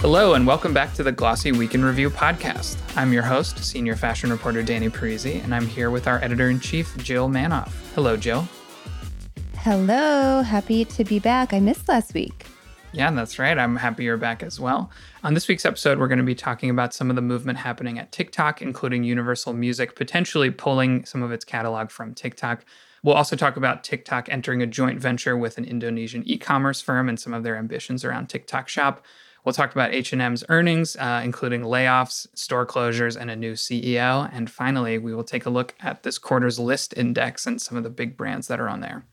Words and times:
Hello, 0.00 0.34
and 0.34 0.46
welcome 0.46 0.74
back 0.74 0.92
to 0.94 1.02
the 1.02 1.10
Glossy 1.10 1.52
Week 1.52 1.74
in 1.74 1.84
Review 1.84 2.10
podcast. 2.10 2.76
I'm 2.96 3.14
your 3.14 3.22
host, 3.22 3.64
senior 3.64 3.96
fashion 3.96 4.30
reporter 4.30 4.62
Danny 4.62 4.90
Parisi, 4.90 5.42
and 5.42 5.54
I'm 5.54 5.66
here 5.66 5.90
with 5.90 6.06
our 6.06 6.22
editor 6.22 6.50
in 6.50 6.60
chief, 6.60 6.96
Jill 6.98 7.28
Manoff. 7.28 7.72
Hello, 7.94 8.16
Jill. 8.16 8.46
Hello, 9.56 10.42
happy 10.42 10.84
to 10.84 11.02
be 11.02 11.18
back. 11.18 11.54
I 11.54 11.60
missed 11.60 11.88
last 11.88 12.12
week. 12.12 12.46
Yeah, 12.92 13.10
that's 13.10 13.38
right. 13.38 13.58
I'm 13.58 13.74
happy 13.76 14.04
you're 14.04 14.18
back 14.18 14.42
as 14.42 14.60
well. 14.60 14.90
On 15.24 15.34
this 15.34 15.48
week's 15.48 15.64
episode, 15.64 15.98
we're 15.98 16.08
going 16.08 16.18
to 16.18 16.24
be 16.24 16.34
talking 16.34 16.70
about 16.70 16.94
some 16.94 17.10
of 17.10 17.16
the 17.16 17.22
movement 17.22 17.58
happening 17.58 17.98
at 17.98 18.12
TikTok, 18.12 18.62
including 18.62 19.02
Universal 19.02 19.54
Music 19.54 19.96
potentially 19.96 20.50
pulling 20.50 21.04
some 21.04 21.22
of 21.22 21.32
its 21.32 21.44
catalog 21.44 21.90
from 21.90 22.14
TikTok. 22.14 22.64
We'll 23.02 23.14
also 23.14 23.34
talk 23.34 23.56
about 23.56 23.82
TikTok 23.82 24.28
entering 24.28 24.62
a 24.62 24.66
joint 24.66 25.00
venture 25.00 25.36
with 25.36 25.58
an 25.58 25.64
Indonesian 25.64 26.22
e-commerce 26.26 26.80
firm 26.80 27.08
and 27.08 27.18
some 27.18 27.32
of 27.34 27.42
their 27.42 27.56
ambitions 27.56 28.04
around 28.04 28.28
TikTok 28.28 28.68
Shop. 28.68 29.02
We'll 29.46 29.52
talk 29.52 29.70
about 29.70 29.94
H&M's 29.94 30.42
earnings, 30.48 30.96
uh, 30.96 31.22
including 31.24 31.62
layoffs, 31.62 32.26
store 32.36 32.66
closures, 32.66 33.16
and 33.16 33.30
a 33.30 33.36
new 33.36 33.52
CEO. 33.52 34.28
And 34.32 34.50
finally, 34.50 34.98
we 34.98 35.14
will 35.14 35.22
take 35.22 35.46
a 35.46 35.50
look 35.50 35.76
at 35.78 36.02
this 36.02 36.18
quarter's 36.18 36.58
Lyst 36.58 36.94
index 36.96 37.46
and 37.46 37.62
some 37.62 37.78
of 37.78 37.84
the 37.84 37.90
big 37.90 38.16
brands 38.16 38.48
that 38.48 38.58
are 38.58 38.68
on 38.68 38.80
there. 38.80 39.06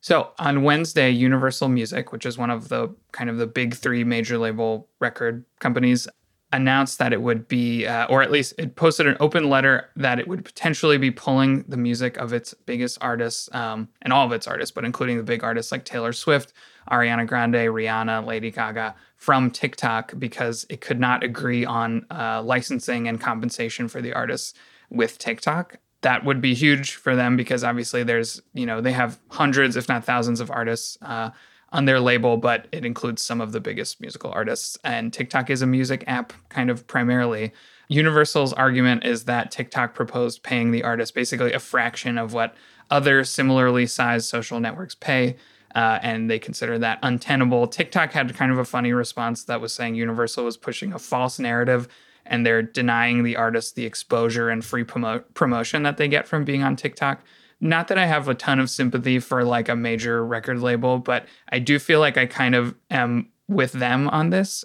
So 0.00 0.32
on 0.40 0.64
Wednesday, 0.64 1.10
Universal 1.10 1.68
Music, 1.68 2.10
which 2.10 2.26
is 2.26 2.36
one 2.36 2.50
of 2.50 2.70
the 2.70 2.92
kind 3.12 3.30
of 3.30 3.36
the 3.36 3.46
big 3.46 3.74
three 3.74 4.02
major 4.02 4.36
label 4.36 4.88
record 4.98 5.44
companies, 5.60 6.08
announced 6.52 6.98
that 6.98 7.12
it 7.12 7.20
would 7.20 7.48
be, 7.48 7.86
uh, 7.86 8.06
or 8.06 8.22
at 8.22 8.30
least 8.30 8.54
it 8.56 8.76
posted 8.76 9.06
an 9.06 9.16
open 9.18 9.50
letter 9.50 9.90
that 9.96 10.18
it 10.18 10.28
would 10.28 10.44
potentially 10.44 10.96
be 10.96 11.10
pulling 11.10 11.64
the 11.68 11.76
music 11.76 12.16
of 12.18 12.32
its 12.32 12.54
biggest 12.54 12.98
artists 13.00 13.48
um, 13.52 13.88
and 14.02 14.12
all 14.12 14.24
of 14.24 14.32
its 14.32 14.46
artists, 14.46 14.72
but 14.72 14.84
including 14.84 15.16
the 15.16 15.24
big 15.24 15.42
artists 15.42 15.72
like 15.72 15.84
Taylor 15.84 16.12
Swift, 16.12 16.52
Ariana 16.90 17.26
Grande, 17.26 17.54
Rihanna, 17.54 18.24
Lady 18.24 18.50
Gaga 18.50 18.94
from 19.16 19.50
TikTok 19.50 20.12
because 20.18 20.66
it 20.68 20.80
could 20.80 21.00
not 21.00 21.24
agree 21.24 21.64
on 21.64 22.06
uh, 22.10 22.42
licensing 22.42 23.08
and 23.08 23.20
compensation 23.20 23.88
for 23.88 24.00
the 24.00 24.12
artists 24.12 24.54
with 24.88 25.18
TikTok. 25.18 25.78
That 26.02 26.24
would 26.24 26.40
be 26.40 26.54
huge 26.54 26.94
for 26.94 27.16
them 27.16 27.36
because 27.36 27.64
obviously 27.64 28.04
there's, 28.04 28.40
you 28.54 28.66
know, 28.66 28.80
they 28.80 28.92
have 28.92 29.18
hundreds, 29.30 29.74
if 29.74 29.88
not 29.88 30.04
thousands, 30.04 30.40
of 30.40 30.50
artists 30.50 30.96
uh, 31.02 31.30
on 31.76 31.84
their 31.84 32.00
label, 32.00 32.38
but 32.38 32.66
it 32.72 32.86
includes 32.86 33.20
some 33.20 33.38
of 33.38 33.52
the 33.52 33.60
biggest 33.60 34.00
musical 34.00 34.32
artists. 34.32 34.78
And 34.82 35.12
TikTok 35.12 35.50
is 35.50 35.60
a 35.60 35.66
music 35.66 36.04
app 36.06 36.32
kind 36.48 36.70
of 36.70 36.86
primarily. 36.86 37.52
Universal's 37.88 38.54
argument 38.54 39.04
is 39.04 39.24
that 39.24 39.50
TikTok 39.50 39.94
proposed 39.94 40.42
paying 40.42 40.70
the 40.70 40.82
artist 40.82 41.14
basically 41.14 41.52
a 41.52 41.58
fraction 41.58 42.16
of 42.16 42.32
what 42.32 42.54
other 42.90 43.24
similarly 43.24 43.86
sized 43.86 44.26
social 44.26 44.58
networks 44.58 44.94
pay 44.94 45.36
uh, 45.74 45.98
and 46.00 46.30
they 46.30 46.38
consider 46.38 46.78
that 46.78 46.98
untenable. 47.02 47.66
TikTok 47.66 48.12
had 48.12 48.34
kind 48.34 48.50
of 48.50 48.56
a 48.56 48.64
funny 48.64 48.94
response 48.94 49.44
that 49.44 49.60
was 49.60 49.74
saying 49.74 49.96
Universal 49.96 50.46
was 50.46 50.56
pushing 50.56 50.94
a 50.94 50.98
false 50.98 51.38
narrative 51.38 51.88
and 52.24 52.46
they're 52.46 52.62
denying 52.62 53.22
the 53.22 53.36
artists 53.36 53.72
the 53.72 53.84
exposure 53.84 54.48
and 54.48 54.64
free 54.64 54.82
promo- 54.82 55.22
promotion 55.34 55.82
that 55.82 55.98
they 55.98 56.08
get 56.08 56.26
from 56.26 56.42
being 56.42 56.62
on 56.62 56.74
TikTok. 56.74 57.20
Not 57.60 57.88
that 57.88 57.98
I 57.98 58.06
have 58.06 58.28
a 58.28 58.34
ton 58.34 58.60
of 58.60 58.68
sympathy 58.68 59.18
for 59.18 59.44
like 59.44 59.68
a 59.68 59.76
major 59.76 60.24
record 60.24 60.60
label, 60.60 60.98
but 60.98 61.26
I 61.50 61.58
do 61.58 61.78
feel 61.78 62.00
like 62.00 62.18
I 62.18 62.26
kind 62.26 62.54
of 62.54 62.74
am 62.90 63.30
with 63.48 63.72
them 63.72 64.08
on 64.08 64.30
this 64.30 64.64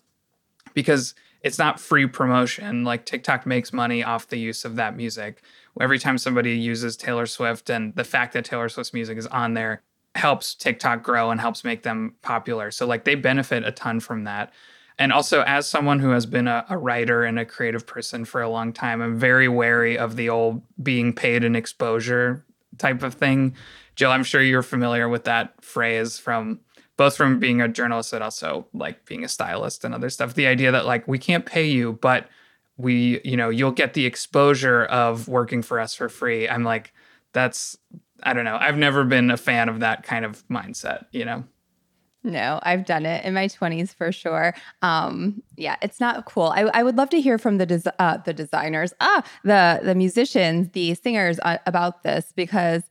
because 0.73 1.15
it's 1.41 1.57
not 1.57 1.79
free 1.79 2.05
promotion. 2.05 2.83
Like 2.83 3.05
TikTok 3.05 3.45
makes 3.45 3.71
money 3.71 4.03
off 4.03 4.27
the 4.27 4.37
use 4.37 4.65
of 4.65 4.75
that 4.75 4.95
music. 4.95 5.41
Every 5.79 5.99
time 5.99 6.17
somebody 6.17 6.51
uses 6.51 6.97
Taylor 6.97 7.25
Swift 7.25 7.69
and 7.69 7.95
the 7.95 8.03
fact 8.03 8.33
that 8.33 8.45
Taylor 8.45 8.69
Swift's 8.69 8.93
music 8.93 9.17
is 9.17 9.27
on 9.27 9.53
there, 9.53 9.81
helps 10.15 10.53
TikTok 10.53 11.03
grow 11.03 11.31
and 11.31 11.39
helps 11.39 11.63
make 11.63 11.83
them 11.83 12.15
popular. 12.21 12.71
So 12.71 12.85
like 12.85 13.05
they 13.05 13.15
benefit 13.15 13.63
a 13.63 13.71
ton 13.71 13.99
from 13.99 14.25
that. 14.25 14.51
And 14.99 15.13
also, 15.13 15.41
as 15.43 15.67
someone 15.67 15.99
who 15.99 16.09
has 16.11 16.25
been 16.25 16.47
a, 16.47 16.65
a, 16.69 16.77
writer 16.77 17.23
and 17.23 17.39
a 17.39 17.45
creative 17.45 17.87
person 17.87 18.25
for 18.25 18.41
a 18.41 18.49
long 18.49 18.71
time, 18.73 19.01
I'm 19.01 19.17
very 19.17 19.47
wary 19.47 19.97
of 19.97 20.15
the 20.15 20.29
old 20.29 20.61
being 20.83 21.13
paid 21.13 21.43
an 21.43 21.55
exposure 21.55 22.45
type 22.81 23.03
of 23.03 23.13
thing. 23.13 23.55
Jill, 23.95 24.11
I'm 24.11 24.23
sure 24.23 24.41
you're 24.41 24.63
familiar 24.63 25.07
with 25.07 25.23
that 25.25 25.63
phrase 25.63 26.17
from 26.17 26.59
both 26.97 27.15
from 27.15 27.39
being 27.39 27.61
a 27.61 27.67
journalist 27.67 28.13
and 28.13 28.23
also 28.23 28.67
like 28.73 29.05
being 29.05 29.23
a 29.23 29.27
stylist 29.27 29.83
and 29.83 29.93
other 29.93 30.09
stuff. 30.09 30.33
The 30.33 30.47
idea 30.47 30.71
that 30.71 30.85
like 30.85 31.07
we 31.07 31.17
can't 31.17 31.45
pay 31.45 31.65
you, 31.65 31.93
but 31.93 32.27
we, 32.77 33.21
you 33.23 33.37
know, 33.37 33.49
you'll 33.49 33.71
get 33.71 33.93
the 33.93 34.05
exposure 34.05 34.85
of 34.85 35.27
working 35.27 35.61
for 35.61 35.79
us 35.79 35.95
for 35.95 36.09
free. 36.09 36.47
I'm 36.47 36.63
like, 36.63 36.93
that's 37.33 37.77
I 38.23 38.33
don't 38.33 38.45
know. 38.45 38.57
I've 38.59 38.77
never 38.77 39.03
been 39.03 39.31
a 39.31 39.37
fan 39.37 39.67
of 39.69 39.79
that 39.79 40.03
kind 40.03 40.25
of 40.25 40.47
mindset, 40.47 41.05
you 41.11 41.25
know? 41.25 41.43
No, 42.23 42.59
I've 42.61 42.85
done 42.85 43.05
it 43.05 43.25
in 43.25 43.33
my 43.33 43.47
20s 43.47 43.95
for 43.95 44.11
sure. 44.11 44.53
Um, 44.83 45.41
yeah, 45.57 45.75
it's 45.81 45.99
not 45.99 46.25
cool. 46.25 46.53
I, 46.55 46.61
I 46.73 46.83
would 46.83 46.95
love 46.95 47.09
to 47.09 47.21
hear 47.21 47.39
from 47.39 47.57
the 47.57 47.65
des- 47.65 47.93
uh, 47.97 48.17
the 48.17 48.33
designers, 48.33 48.93
ah, 49.01 49.23
the 49.43 49.79
the 49.83 49.95
musicians, 49.95 50.69
the 50.73 50.93
singers 50.93 51.39
uh, 51.41 51.57
about 51.65 52.03
this 52.03 52.31
because, 52.35 52.83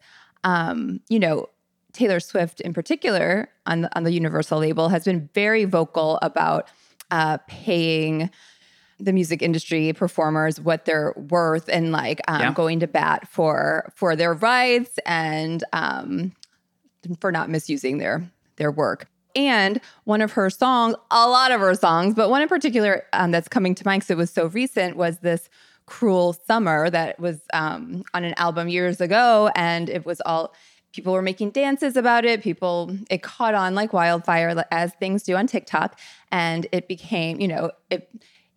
um, 0.42 1.00
you 1.08 1.20
know, 1.20 1.46
Taylor 1.92 2.18
Swift 2.18 2.60
in 2.60 2.72
particular 2.72 3.48
on 3.66 3.82
the, 3.82 3.96
on 3.96 4.02
the 4.02 4.12
Universal 4.12 4.58
label 4.58 4.88
has 4.88 5.04
been 5.04 5.28
very 5.32 5.64
vocal 5.64 6.18
about 6.22 6.68
uh, 7.10 7.38
paying 7.46 8.30
the 8.98 9.12
music 9.12 9.42
industry 9.42 9.92
performers 9.92 10.60
what 10.60 10.84
they're 10.84 11.14
worth 11.16 11.68
and 11.68 11.92
like 11.92 12.20
um, 12.28 12.40
yeah. 12.40 12.52
going 12.52 12.80
to 12.80 12.86
bat 12.86 13.26
for 13.28 13.90
for 13.94 14.16
their 14.16 14.34
rights 14.34 14.98
and 15.06 15.64
um, 15.72 16.32
for 17.20 17.32
not 17.32 17.48
misusing 17.48 17.98
their 17.98 18.28
their 18.56 18.70
work. 18.70 19.09
And 19.34 19.80
one 20.04 20.20
of 20.20 20.32
her 20.32 20.50
songs, 20.50 20.94
a 21.10 21.28
lot 21.28 21.52
of 21.52 21.60
her 21.60 21.74
songs, 21.74 22.14
but 22.14 22.30
one 22.30 22.42
in 22.42 22.48
particular 22.48 23.04
um, 23.12 23.30
that's 23.30 23.48
coming 23.48 23.74
to 23.76 23.84
mind 23.84 24.00
because 24.00 24.10
it 24.10 24.16
was 24.16 24.30
so 24.30 24.46
recent 24.46 24.96
was 24.96 25.18
this 25.18 25.48
"Cruel 25.86 26.32
Summer" 26.32 26.90
that 26.90 27.18
was 27.18 27.40
um, 27.52 28.02
on 28.14 28.24
an 28.24 28.34
album 28.36 28.68
years 28.68 29.00
ago, 29.00 29.50
and 29.54 29.88
it 29.88 30.04
was 30.04 30.20
all 30.26 30.54
people 30.92 31.12
were 31.12 31.22
making 31.22 31.50
dances 31.50 31.96
about 31.96 32.24
it. 32.24 32.42
People, 32.42 32.96
it 33.10 33.22
caught 33.22 33.54
on 33.54 33.74
like 33.74 33.92
wildfire, 33.92 34.64
as 34.70 34.92
things 34.94 35.22
do 35.22 35.36
on 35.36 35.46
TikTok, 35.46 35.98
and 36.32 36.66
it 36.72 36.88
became, 36.88 37.40
you 37.40 37.48
know, 37.48 37.70
it 37.90 38.08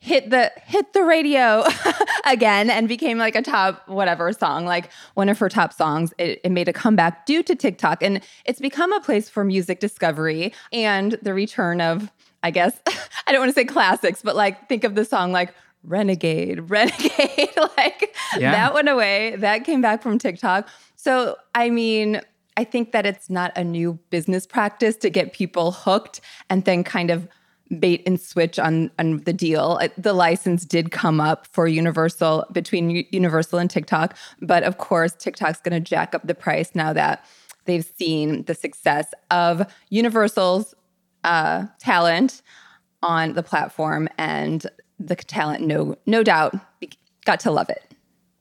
hit 0.03 0.29
the 0.31 0.51
hit 0.65 0.91
the 0.91 1.01
radio 1.01 1.63
again 2.25 2.69
and 2.69 2.89
became 2.89 3.17
like 3.17 3.37
a 3.37 3.41
top 3.41 3.87
whatever 3.87 4.33
song 4.33 4.65
like 4.65 4.89
one 5.13 5.29
of 5.29 5.39
her 5.39 5.47
top 5.47 5.71
songs. 5.71 6.13
It, 6.17 6.41
it, 6.43 6.51
made 6.51 6.67
a 6.67 6.73
comeback 6.73 7.25
due 7.25 7.41
to 7.41 7.55
tiktok. 7.55 8.03
And 8.03 8.21
it's 8.43 8.59
become 8.59 8.91
a 8.91 8.99
place 8.99 9.29
for 9.29 9.45
music 9.45 9.79
discovery 9.79 10.53
and 10.73 11.13
the 11.21 11.33
return 11.33 11.79
of 11.79 12.11
i 12.43 12.51
guess 12.51 12.77
i 13.27 13.31
don't 13.31 13.39
want 13.39 13.49
to 13.49 13.55
say 13.55 13.63
classics 13.63 14.21
but 14.21 14.35
like 14.35 14.67
think 14.67 14.83
of 14.83 14.95
the 14.95 15.05
song 15.05 15.31
like 15.31 15.55
renegade 15.85 16.59
renegade 16.69 17.55
like 17.77 18.13
yeah. 18.37 18.51
that 18.51 18.73
went 18.73 18.89
away. 18.89 19.37
That 19.37 19.63
came 19.63 19.79
back 19.79 20.03
from 20.03 20.19
tiktok. 20.19 20.67
So 20.97 21.37
i 21.55 21.69
mean 21.69 22.19
i 22.57 22.65
think 22.65 22.91
that 22.91 23.05
it's 23.05 23.29
not 23.29 23.53
a 23.55 23.63
new 23.63 23.97
business 24.09 24.45
practice 24.45 24.97
to 24.97 25.09
get 25.09 25.31
people 25.31 25.71
hooked 25.71 26.19
and 26.49 26.65
then 26.65 26.83
kind 26.83 27.09
of 27.09 27.29
bait 27.79 28.03
and 28.05 28.19
switch 28.19 28.59
on 28.59 28.91
on 28.99 29.17
the 29.19 29.33
deal. 29.33 29.79
The 29.97 30.13
license 30.13 30.65
did 30.65 30.91
come 30.91 31.19
up 31.19 31.47
for 31.47 31.67
Universal 31.67 32.45
between 32.51 33.05
Universal 33.11 33.59
and 33.59 33.69
TikTok, 33.69 34.17
but 34.41 34.63
of 34.63 34.77
course 34.77 35.13
TikTok's 35.13 35.61
going 35.61 35.73
to 35.73 35.79
jack 35.79 36.13
up 36.13 36.25
the 36.27 36.35
price 36.35 36.71
now 36.75 36.93
that 36.93 37.25
they've 37.65 37.89
seen 37.97 38.43
the 38.43 38.55
success 38.55 39.07
of 39.31 39.65
Universal's 39.89 40.75
uh, 41.23 41.65
talent 41.79 42.41
on 43.01 43.33
the 43.33 43.43
platform, 43.43 44.07
and 44.17 44.65
the 44.99 45.15
talent, 45.15 45.61
no 45.61 45.95
no 46.05 46.23
doubt, 46.23 46.55
got 47.25 47.39
to 47.41 47.51
love 47.51 47.69
it. 47.69 47.93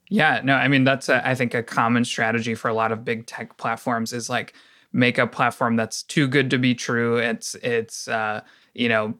Yeah, 0.09 0.41
no, 0.44 0.55
I 0.55 0.69
mean 0.69 0.84
that's 0.84 1.09
a, 1.09 1.27
I 1.27 1.34
think 1.34 1.55
a 1.55 1.62
common 1.62 2.05
strategy 2.05 2.55
for 2.55 2.69
a 2.69 2.75
lot 2.75 2.93
of 2.93 3.05
big 3.05 3.27
tech 3.27 3.56
platforms 3.56 4.12
is 4.12 4.28
like 4.28 4.55
make 4.93 5.16
a 5.19 5.27
platform 5.27 5.77
that's 5.77 6.03
too 6.03 6.28
good 6.28 6.50
to 6.50 6.59
be 6.59 6.75
true. 6.75 7.17
It's 7.17 7.55
it's 7.56 8.08
uh, 8.08 8.43
you 8.74 8.88
know 8.88 9.14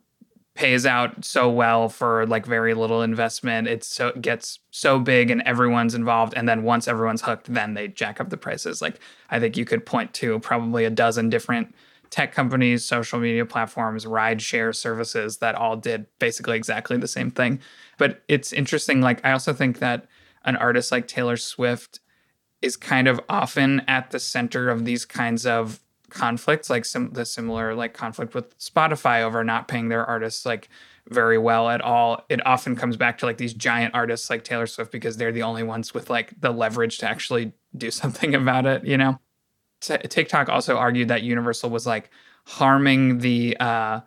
pays 0.55 0.85
out 0.85 1.25
so 1.25 1.49
well 1.51 1.89
for 1.89 2.27
like 2.27 2.45
very 2.45 2.75
little 2.75 3.03
investment. 3.03 3.69
It's 3.69 3.87
so 3.87 4.13
gets 4.13 4.59
so 4.71 4.99
big 4.99 5.31
and 5.31 5.41
everyone's 5.43 5.95
involved. 5.95 6.35
And 6.37 6.49
then 6.49 6.63
once 6.63 6.87
everyone's 6.87 7.23
hooked, 7.23 7.53
then 7.53 7.75
they 7.75 7.89
jack 7.89 8.21
up 8.21 8.29
the 8.29 8.37
prices. 8.37 8.83
Like 8.83 9.01
I 9.31 9.41
think 9.41 9.57
you 9.57 9.65
could 9.65 9.87
point 9.87 10.13
to 10.15 10.39
probably 10.41 10.85
a 10.85 10.91
dozen 10.91 11.31
different 11.31 11.75
tech 12.11 12.35
companies, 12.35 12.85
social 12.85 13.19
media 13.19 13.47
platforms, 13.47 14.07
ride 14.07 14.43
share 14.43 14.75
services 14.75 15.39
that 15.39 15.55
all 15.55 15.77
did 15.77 16.07
basically 16.19 16.57
exactly 16.59 16.99
the 16.99 17.09
same 17.09 17.31
thing. 17.31 17.59
But 17.97 18.23
it's 18.29 18.53
interesting. 18.53 19.01
Like 19.01 19.25
I 19.25 19.33
also 19.33 19.55
think 19.55 19.79
that 19.79 20.07
an 20.45 20.57
artist 20.57 20.93
like 20.93 21.09
Taylor 21.09 21.39
Swift 21.39 22.01
is 22.61 22.77
kind 22.77 23.09
of 23.09 23.19
often 23.29 23.81
at 23.89 24.11
the 24.11 24.21
center 24.21 24.69
of 24.69 24.85
these 24.85 25.07
kinds 25.07 25.47
of 25.47 25.81
conflicts, 26.13 26.71
like 26.71 26.85
some 26.85 27.11
the 27.13 27.25
similar 27.25 27.75
like 27.75 27.95
conflict 27.95 28.35
with 28.35 28.57
Spotify 28.59 29.23
over 29.23 29.43
not 29.43 29.69
paying 29.69 29.89
their 29.89 30.05
artists 30.05 30.47
like 30.47 30.69
very 31.09 31.39
well 31.39 31.69
at 31.69 31.81
all. 31.81 32.25
It 32.29 32.45
often 32.47 32.77
comes 32.77 32.97
back 32.97 33.19
to 33.19 33.27
like 33.27 33.39
these 33.39 33.55
giant 33.55 33.95
artists 33.95 34.31
like 34.31 34.45
Taylor 34.45 34.67
Swift 34.67 34.93
because 34.93 35.17
they're 35.17 35.33
the 35.33 35.43
only 35.43 35.63
ones 35.63 35.93
with 35.93 36.11
like 36.11 36.39
the 36.41 36.51
leverage 36.51 36.99
to 36.99 37.09
actually 37.09 37.53
do 37.77 37.91
something 38.03 38.35
about 38.35 38.67
it, 38.67 38.85
you 38.85 38.97
know. 38.97 39.19
T- 39.81 39.99
TikTok 39.99 40.49
also 40.49 40.77
argued 40.77 41.09
that 41.09 41.23
Universal 41.23 41.71
was 41.71 41.87
like 41.87 42.11
harming 42.45 43.19
the 43.19 43.57
uh 43.59 44.01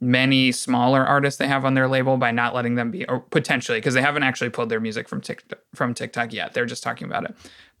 many 0.00 0.52
smaller 0.52 1.04
artists 1.04 1.38
they 1.38 1.46
have 1.46 1.64
on 1.64 1.74
their 1.74 1.88
label 1.88 2.16
by 2.16 2.30
not 2.30 2.54
letting 2.54 2.74
them 2.74 2.90
be 2.90 3.06
or 3.08 3.20
potentially 3.20 3.78
because 3.78 3.94
they 3.94 4.02
haven't 4.02 4.22
actually 4.22 4.50
pulled 4.50 4.68
their 4.68 4.80
music 4.80 5.08
from 5.08 5.20
TikTok, 5.20 5.58
from 5.74 5.94
TikTok 5.94 6.32
yet. 6.32 6.52
They're 6.52 6.66
just 6.66 6.82
talking 6.82 7.06
about 7.06 7.24
it. 7.24 7.34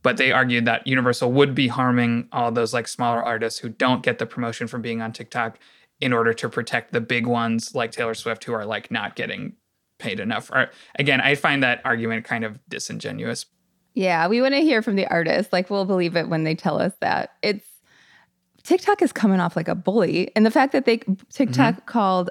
But 0.04 0.18
they 0.18 0.32
argued 0.32 0.66
that 0.66 0.86
Universal 0.86 1.32
would 1.32 1.54
be 1.54 1.66
harming 1.66 2.28
all 2.30 2.52
those 2.52 2.74
like 2.74 2.86
smaller 2.86 3.22
artists 3.22 3.58
who 3.58 3.70
don't 3.70 4.02
get 4.02 4.18
the 4.18 4.26
promotion 4.26 4.68
from 4.68 4.82
being 4.82 5.00
on 5.00 5.12
TikTok 5.12 5.58
in 5.98 6.12
order 6.12 6.34
to 6.34 6.48
protect 6.48 6.92
the 6.92 7.00
big 7.00 7.26
ones 7.26 7.74
like 7.74 7.90
Taylor 7.90 8.12
Swift 8.12 8.44
who 8.44 8.52
are 8.52 8.66
like 8.66 8.90
not 8.90 9.16
getting 9.16 9.54
paid 9.98 10.20
enough. 10.20 10.50
Or 10.50 10.70
again, 10.98 11.22
I 11.22 11.34
find 11.34 11.62
that 11.62 11.80
argument 11.86 12.26
kind 12.26 12.44
of 12.44 12.60
disingenuous. 12.68 13.46
Yeah, 13.94 14.28
we 14.28 14.42
want 14.42 14.52
to 14.52 14.60
hear 14.60 14.82
from 14.82 14.96
the 14.96 15.06
artist. 15.06 15.54
Like 15.54 15.70
we'll 15.70 15.86
believe 15.86 16.16
it 16.16 16.28
when 16.28 16.44
they 16.44 16.54
tell 16.54 16.78
us 16.78 16.92
that. 17.00 17.30
It's 17.42 17.66
TikTok 18.62 19.00
is 19.00 19.10
coming 19.10 19.40
off 19.40 19.56
like 19.56 19.68
a 19.68 19.74
bully. 19.74 20.30
And 20.36 20.44
the 20.44 20.50
fact 20.50 20.72
that 20.72 20.84
they 20.84 20.98
TikTok 21.32 21.76
mm-hmm. 21.76 21.86
called 21.86 22.28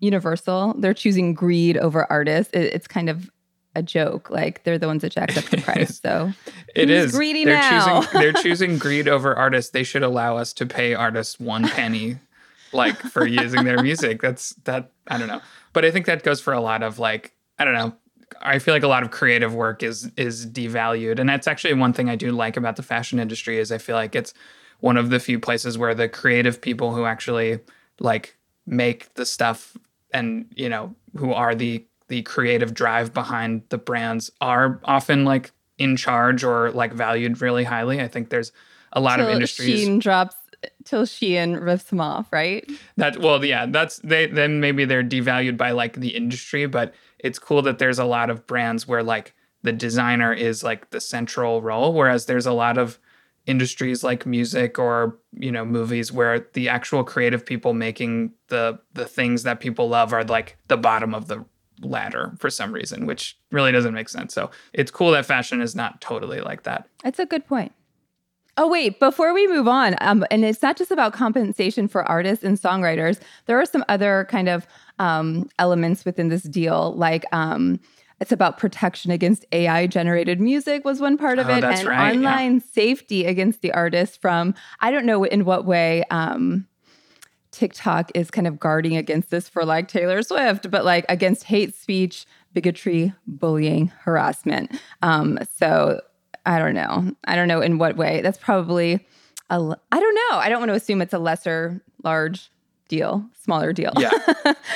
Universal, 0.00 0.74
they're 0.78 0.94
choosing 0.94 1.32
greed 1.32 1.76
over 1.76 2.10
artists. 2.10 2.52
It, 2.52 2.74
it's 2.74 2.88
kind 2.88 3.08
of 3.08 3.30
a 3.78 3.82
joke. 3.82 4.30
Like 4.30 4.64
they're 4.64 4.78
the 4.78 4.86
ones 4.86 5.02
that 5.02 5.12
jacked 5.12 5.36
up 5.36 5.44
the 5.44 5.58
price. 5.58 6.00
So 6.08 6.32
it 6.74 6.90
is 6.90 7.12
greedy 7.12 7.44
they're 7.44 7.54
now. 7.54 8.02
Choosing, 8.02 8.20
they're 8.20 8.32
choosing 8.42 8.78
greed 8.78 9.08
over 9.08 9.34
artists. 9.34 9.70
They 9.72 9.82
should 9.82 10.02
allow 10.02 10.36
us 10.36 10.52
to 10.54 10.66
pay 10.66 10.94
artists 10.94 11.38
one 11.40 11.68
penny, 11.68 12.18
like 12.72 12.96
for 12.98 13.26
using 13.26 13.64
their 13.64 13.82
music. 13.82 14.22
That's 14.22 14.50
that. 14.64 14.92
I 15.08 15.18
don't 15.18 15.28
know, 15.28 15.40
but 15.72 15.84
I 15.84 15.90
think 15.90 16.06
that 16.06 16.22
goes 16.22 16.40
for 16.40 16.52
a 16.52 16.60
lot 16.60 16.82
of 16.82 16.98
like 16.98 17.32
I 17.58 17.64
don't 17.64 17.74
know. 17.74 17.94
I 18.40 18.58
feel 18.58 18.74
like 18.74 18.82
a 18.82 18.88
lot 18.88 19.02
of 19.02 19.10
creative 19.10 19.54
work 19.54 19.82
is 19.82 20.10
is 20.16 20.46
devalued, 20.46 21.18
and 21.18 21.28
that's 21.28 21.46
actually 21.46 21.74
one 21.74 21.92
thing 21.92 22.08
I 22.08 22.16
do 22.16 22.32
like 22.32 22.56
about 22.56 22.76
the 22.76 22.82
fashion 22.82 23.18
industry 23.18 23.58
is 23.58 23.72
I 23.72 23.78
feel 23.78 23.96
like 23.96 24.14
it's 24.14 24.34
one 24.80 24.96
of 24.96 25.10
the 25.10 25.20
few 25.20 25.38
places 25.40 25.76
where 25.76 25.94
the 25.94 26.08
creative 26.08 26.60
people 26.60 26.94
who 26.94 27.04
actually 27.04 27.60
like 28.00 28.36
make 28.66 29.12
the 29.14 29.26
stuff 29.26 29.76
and 30.12 30.46
you 30.54 30.68
know 30.68 30.94
who 31.16 31.32
are 31.32 31.54
the 31.54 31.84
the 32.08 32.22
creative 32.22 32.74
drive 32.74 33.14
behind 33.14 33.62
the 33.68 33.78
brands 33.78 34.30
are 34.40 34.80
often 34.84 35.24
like 35.24 35.52
in 35.78 35.96
charge 35.96 36.42
or 36.42 36.70
like 36.72 36.92
valued 36.92 37.40
really 37.40 37.64
highly. 37.64 38.00
I 38.00 38.08
think 38.08 38.30
there's 38.30 38.52
a 38.92 39.00
lot 39.00 39.20
of 39.20 39.28
industries. 39.28 39.86
Shein 39.86 40.00
drops 40.00 40.34
till 40.84 41.02
Shein 41.02 41.62
rips 41.62 41.84
them 41.84 42.00
off, 42.00 42.32
right? 42.32 42.68
That 42.96 43.18
well, 43.18 43.44
yeah, 43.44 43.66
that's 43.66 43.98
they 43.98 44.26
then 44.26 44.60
maybe 44.60 44.84
they're 44.84 45.04
devalued 45.04 45.56
by 45.56 45.70
like 45.70 45.94
the 45.94 46.16
industry, 46.16 46.66
but 46.66 46.94
it's 47.18 47.38
cool 47.38 47.62
that 47.62 47.78
there's 47.78 47.98
a 47.98 48.04
lot 48.04 48.30
of 48.30 48.46
brands 48.46 48.86
where 48.86 49.02
like 49.02 49.34
the 49.62 49.72
designer 49.72 50.32
is 50.32 50.62
like 50.62 50.90
the 50.90 51.00
central 51.00 51.62
role, 51.62 51.92
whereas 51.92 52.26
there's 52.26 52.46
a 52.46 52.52
lot 52.52 52.78
of 52.78 52.98
industries 53.46 54.04
like 54.04 54.26
music 54.26 54.78
or 54.78 55.18
you 55.32 55.50
know 55.50 55.64
movies 55.64 56.12
where 56.12 56.46
the 56.52 56.68
actual 56.68 57.02
creative 57.02 57.46
people 57.46 57.72
making 57.72 58.30
the 58.48 58.78
the 58.92 59.06
things 59.06 59.42
that 59.42 59.58
people 59.58 59.88
love 59.88 60.12
are 60.12 60.24
like 60.24 60.56
the 60.68 60.76
bottom 60.76 61.14
of 61.14 61.28
the 61.28 61.44
ladder 61.82 62.32
for 62.38 62.50
some 62.50 62.72
reason 62.72 63.06
which 63.06 63.38
really 63.50 63.72
doesn't 63.72 63.94
make 63.94 64.08
sense 64.08 64.34
so 64.34 64.50
it's 64.72 64.90
cool 64.90 65.10
that 65.10 65.26
fashion 65.26 65.60
is 65.60 65.74
not 65.74 66.00
totally 66.00 66.40
like 66.40 66.62
that 66.62 66.88
that's 67.02 67.18
a 67.18 67.26
good 67.26 67.46
point 67.46 67.72
Oh, 68.60 68.66
wait, 68.66 68.98
before 68.98 69.32
we 69.32 69.46
move 69.46 69.68
on, 69.68 69.94
um, 70.00 70.26
and 70.32 70.44
it's 70.44 70.62
not 70.62 70.76
just 70.76 70.90
about 70.90 71.12
compensation 71.12 71.86
for 71.86 72.02
artists 72.02 72.42
and 72.42 72.58
songwriters, 72.58 73.20
there 73.46 73.56
are 73.56 73.64
some 73.64 73.84
other 73.88 74.26
kind 74.28 74.48
of 74.48 74.66
um, 74.98 75.48
elements 75.60 76.04
within 76.04 76.28
this 76.28 76.42
deal, 76.42 76.92
like 76.96 77.24
um, 77.30 77.78
it's 78.20 78.32
about 78.32 78.58
protection 78.58 79.10
against 79.10 79.46
AI 79.52 79.86
generated 79.86 80.40
music 80.40 80.84
was 80.84 81.00
one 81.00 81.16
part 81.16 81.38
of 81.38 81.48
oh, 81.48 81.54
it, 81.54 81.64
and 81.64 81.86
right. 81.86 82.16
online 82.16 82.54
yeah. 82.54 82.60
safety 82.72 83.26
against 83.26 83.62
the 83.62 83.72
artist 83.72 84.20
from 84.20 84.54
I 84.80 84.90
don't 84.90 85.06
know 85.06 85.24
in 85.24 85.44
what 85.44 85.64
way 85.64 86.02
um, 86.10 86.66
TikTok 87.50 88.10
is 88.14 88.30
kind 88.30 88.46
of 88.46 88.58
guarding 88.60 88.96
against 88.96 89.30
this 89.30 89.48
for 89.48 89.64
like 89.64 89.88
Taylor 89.88 90.22
Swift, 90.22 90.70
but 90.70 90.84
like 90.84 91.04
against 91.08 91.44
hate 91.44 91.74
speech, 91.74 92.26
bigotry, 92.52 93.12
bullying, 93.26 93.88
harassment. 94.00 94.78
Um, 95.02 95.38
so 95.56 96.00
I 96.46 96.58
don't 96.58 96.74
know. 96.74 97.12
I 97.24 97.36
don't 97.36 97.48
know 97.48 97.60
in 97.60 97.78
what 97.78 97.96
way. 97.96 98.20
That's 98.20 98.38
probably 98.38 99.06
a. 99.50 99.76
I 99.92 100.00
don't 100.00 100.14
know. 100.14 100.38
I 100.38 100.48
don't 100.48 100.60
want 100.60 100.70
to 100.70 100.74
assume 100.74 101.02
it's 101.02 101.14
a 101.14 101.18
lesser 101.18 101.82
large 102.02 102.50
deal, 102.88 103.24
smaller 103.42 103.72
deal. 103.72 103.92
Yeah. 103.98 104.10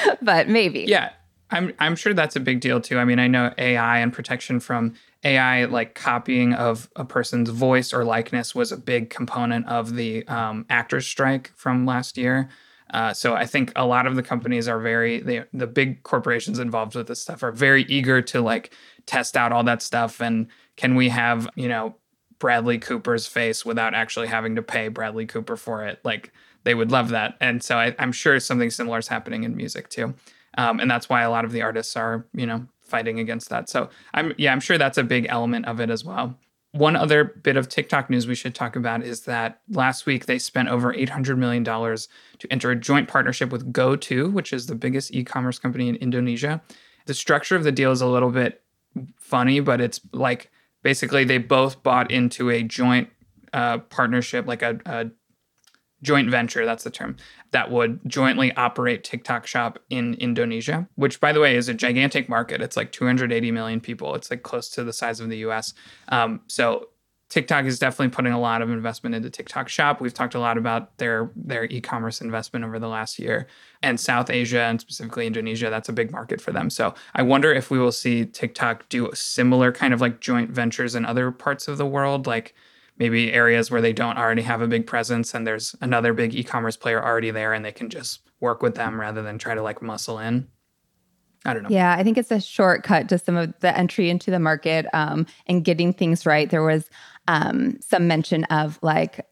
but 0.23 0.49
maybe. 0.49 0.85
Yeah. 0.87 1.11
I'm 1.53 1.73
I'm 1.79 1.97
sure 1.97 2.15
that's 2.15 2.37
a 2.37 2.41
big 2.41 2.61
deal 2.61 2.81
too. 2.81 2.99
I 2.99 3.05
mean, 3.05 3.19
I 3.19 3.29
know 3.29 3.53
AI 3.59 3.99
and 3.99 4.13
protection 4.13 4.61
from 4.61 4.95
AI, 5.25 5.67
like 5.67 5.95
copying 5.95 6.55
of 6.55 6.89
a 6.97 7.05
person's 7.05 7.51
voice 7.51 7.93
or 7.93 8.05
likeness, 8.05 8.55
was 8.55 8.73
a 8.73 8.77
big 8.77 9.11
component 9.11 9.67
of 9.69 9.95
the 9.95 10.27
um, 10.27 10.67
actors' 10.69 11.07
strike 11.07 11.53
from 11.55 11.87
last 11.87 12.17
year. 12.17 12.49
Uh, 12.93 13.13
so 13.15 13.35
I 13.35 13.47
think 13.47 13.73
a 13.75 13.87
lot 13.87 14.07
of 14.07 14.17
the 14.17 14.23
companies 14.23 14.69
are 14.69 14.79
very 14.79 15.21
they, 15.21 15.45
the 15.53 15.67
big 15.67 16.03
corporations 16.03 16.59
involved 16.59 16.95
with 16.95 17.07
this 17.07 17.23
stuff 17.23 17.43
are 17.43 17.53
very 17.53 17.85
eager 17.85 18.21
to 18.21 18.41
like 18.43 18.75
test 19.07 19.37
out 19.37 19.53
all 19.53 19.65
that 19.65 19.81
stuff 19.81 20.21
and 20.21 20.47
can 20.77 20.95
we 20.95 21.09
have 21.09 21.49
you 21.55 21.69
know 21.69 21.97
Bradley 22.39 22.79
Cooper's 22.79 23.27
face 23.27 23.65
without 23.65 23.95
actually 23.95 24.27
having 24.27 24.57
to 24.57 24.63
pay 24.63 24.89
Bradley 24.89 25.27
Cooper 25.27 25.57
for 25.57 25.87
it? 25.87 26.01
Like 26.05 26.33
they 26.65 26.75
would 26.75 26.91
love 26.91 27.11
that, 27.11 27.37
and 27.41 27.63
so 27.63 27.79
I, 27.79 27.95
I'm 27.99 28.13
sure 28.13 28.39
something 28.41 28.71
similar 28.71 28.99
is 28.99 29.09
happening 29.09 29.45
in 29.45 29.57
music 29.57 29.89
too. 29.89 30.15
Um, 30.59 30.81
and 30.81 30.91
that's 30.91 31.09
why 31.09 31.23
a 31.23 31.31
lot 31.31 31.45
of 31.45 31.53
the 31.53 31.63
artists 31.63 31.97
are, 31.97 32.27
you 32.35 32.47
know, 32.47 32.67
fighting 32.81 33.19
against 33.19 33.49
that. 33.49 33.69
So 33.69 33.89
I'm, 34.15 34.35
yeah, 34.37 34.53
I'm 34.53 34.61
sure 34.61 34.79
that's 34.79 34.99
a 34.99 35.03
big 35.03 35.27
element 35.29 35.67
of 35.67 35.81
it 35.81 35.91
as 35.91 36.05
well. 36.05 36.39
One 36.73 36.97
other 36.97 37.25
bit 37.25 37.57
of 37.57 37.69
TikTok 37.69 38.09
news 38.09 38.27
we 38.27 38.35
should 38.35 38.55
talk 38.55 38.77
about 38.77 39.03
is 39.03 39.23
that 39.23 39.61
last 39.69 40.07
week 40.07 40.25
they 40.27 40.39
spent 40.39 40.69
over 40.69 40.93
$800 40.93 41.37
million 41.37 41.65
to 41.65 41.99
enter 42.51 42.71
a 42.71 42.77
joint 42.77 43.09
partnership 43.09 43.51
with 43.51 43.73
GoTo, 43.73 44.31
which 44.31 44.53
is 44.53 44.67
the 44.67 44.75
biggest 44.75 45.15
e 45.15 45.23
commerce 45.23 45.59
company 45.59 45.89
in 45.89 45.97
Indonesia. 45.97 46.63
The 47.07 47.15
structure 47.15 47.57
of 47.57 47.65
the 47.65 47.73
deal 47.73 47.93
is 47.93 48.01
a 48.01 48.07
little 48.07 48.31
bit 48.31 48.63
funny, 49.19 49.61
but 49.61 49.81
it's 49.81 50.01
like 50.13 50.51
basically 50.83 51.25
they 51.25 51.39
both 51.39 51.83
bought 51.83 52.11
into 52.11 52.51
a 52.51 52.63
joint 52.63 53.11
uh, 53.53 53.79
partnership, 53.79 54.47
like 54.47 54.63
a, 54.63 54.79
a 54.87 55.11
joint 56.03 56.31
venture, 56.31 56.65
that's 56.65 56.85
the 56.85 56.91
term, 56.91 57.17
that 57.53 57.71
would 57.71 58.01
jointly 58.07 58.53
operate 58.57 59.05
TikTok 59.05 59.47
Shop 59.47 59.79
in 59.91 60.15
Indonesia, 60.15 60.89
which, 60.97 61.21
by 61.21 61.33
the 61.33 61.41
way, 61.41 61.57
is 61.57 61.69
a 61.69 61.75
gigantic 61.75 62.29
market. 62.29 62.61
It's 62.61 62.77
like 62.77 62.93
280 62.93 63.51
million 63.53 63.81
people. 63.81 64.15
It's 64.15 64.31
like 64.31 64.43
close 64.43 64.69
to 64.71 64.85
the 64.85 64.93
size 64.93 65.21
of 65.21 65.29
the 65.29 65.39
US. 65.39 65.75
Um, 66.09 66.41
so 66.47 66.89
TikTok 67.33 67.65
is 67.65 67.79
definitely 67.79 68.11
putting 68.11 68.35
a 68.35 68.39
lot 68.39 68.61
of 68.61 68.69
investment 68.69 69.15
into 69.15 69.31
TikTok 69.31 69.67
Shop. 69.71 70.03
We've 70.03 70.13
talked 70.13 70.35
a 70.35 70.39
lot 70.39 70.59
about 70.59 70.99
their 70.99 71.31
their 71.35 71.65
e-commerce 71.65 72.21
investment 72.21 72.63
over 72.63 72.79
the 72.79 72.89
last 72.89 73.19
year, 73.19 73.47
and 73.83 73.99
South 73.99 74.29
Asia 74.29 74.61
and 74.61 74.79
specifically 74.79 75.27
Indonesia. 75.27 75.71
That's 75.71 75.89
a 75.89 75.95
big 75.95 76.13
market 76.13 76.43
for 76.43 76.53
them. 76.53 76.69
So 76.69 76.95
I 77.15 77.23
wonder 77.23 77.51
if 77.51 77.71
we 77.71 77.79
will 77.79 77.91
see 77.91 78.27
TikTok 78.27 78.87
do 78.91 79.09
similar 79.15 79.73
kind 79.73 79.95
of 79.95 80.03
like 80.03 80.21
joint 80.21 80.51
ventures 80.51 80.95
in 80.95 81.07
other 81.07 81.31
parts 81.31 81.69
of 81.69 81.79
the 81.79 81.87
world, 81.87 82.27
like 82.27 82.55
maybe 82.99 83.33
areas 83.33 83.71
where 83.71 83.81
they 83.81 83.93
don't 83.93 84.19
already 84.19 84.43
have 84.43 84.61
a 84.61 84.69
big 84.69 84.87
presence 84.87 85.35
and 85.35 85.47
there's 85.47 85.75
another 85.81 86.13
big 86.13 86.35
e-commerce 86.35 86.77
player 86.77 87.03
already 87.03 87.31
there 87.31 87.53
and 87.53 87.65
they 87.65 87.73
can 87.73 87.89
just 87.89 88.21
work 88.41 88.63
with 88.63 88.75
them 88.75 89.01
rather 89.01 89.23
than 89.23 89.39
try 89.39 89.55
to 89.55 89.63
like 89.63 89.83
muscle 89.83 90.19
in 90.19 90.49
I 91.45 91.55
don't 91.55 91.65
know. 91.65 91.71
Yeah, 91.71 91.95
I 91.99 92.05
think 92.05 92.19
it's 92.19 92.31
a 92.31 92.41
shortcut 92.41 93.09
to 93.09 93.19
some 93.19 93.37
of 93.37 93.53
the 93.61 93.77
entry 93.77 94.11
into 94.11 94.31
the 94.31 94.39
market 94.39 94.87
um, 94.93 95.27
and 95.47 95.65
getting 95.65 95.93
things 95.93 96.25
right. 96.25 96.49
There 96.49 96.63
was 96.63 96.89
um, 97.29 97.79
some 97.81 98.07
mention 98.07 98.45
of 98.45 98.79
like 98.83 99.27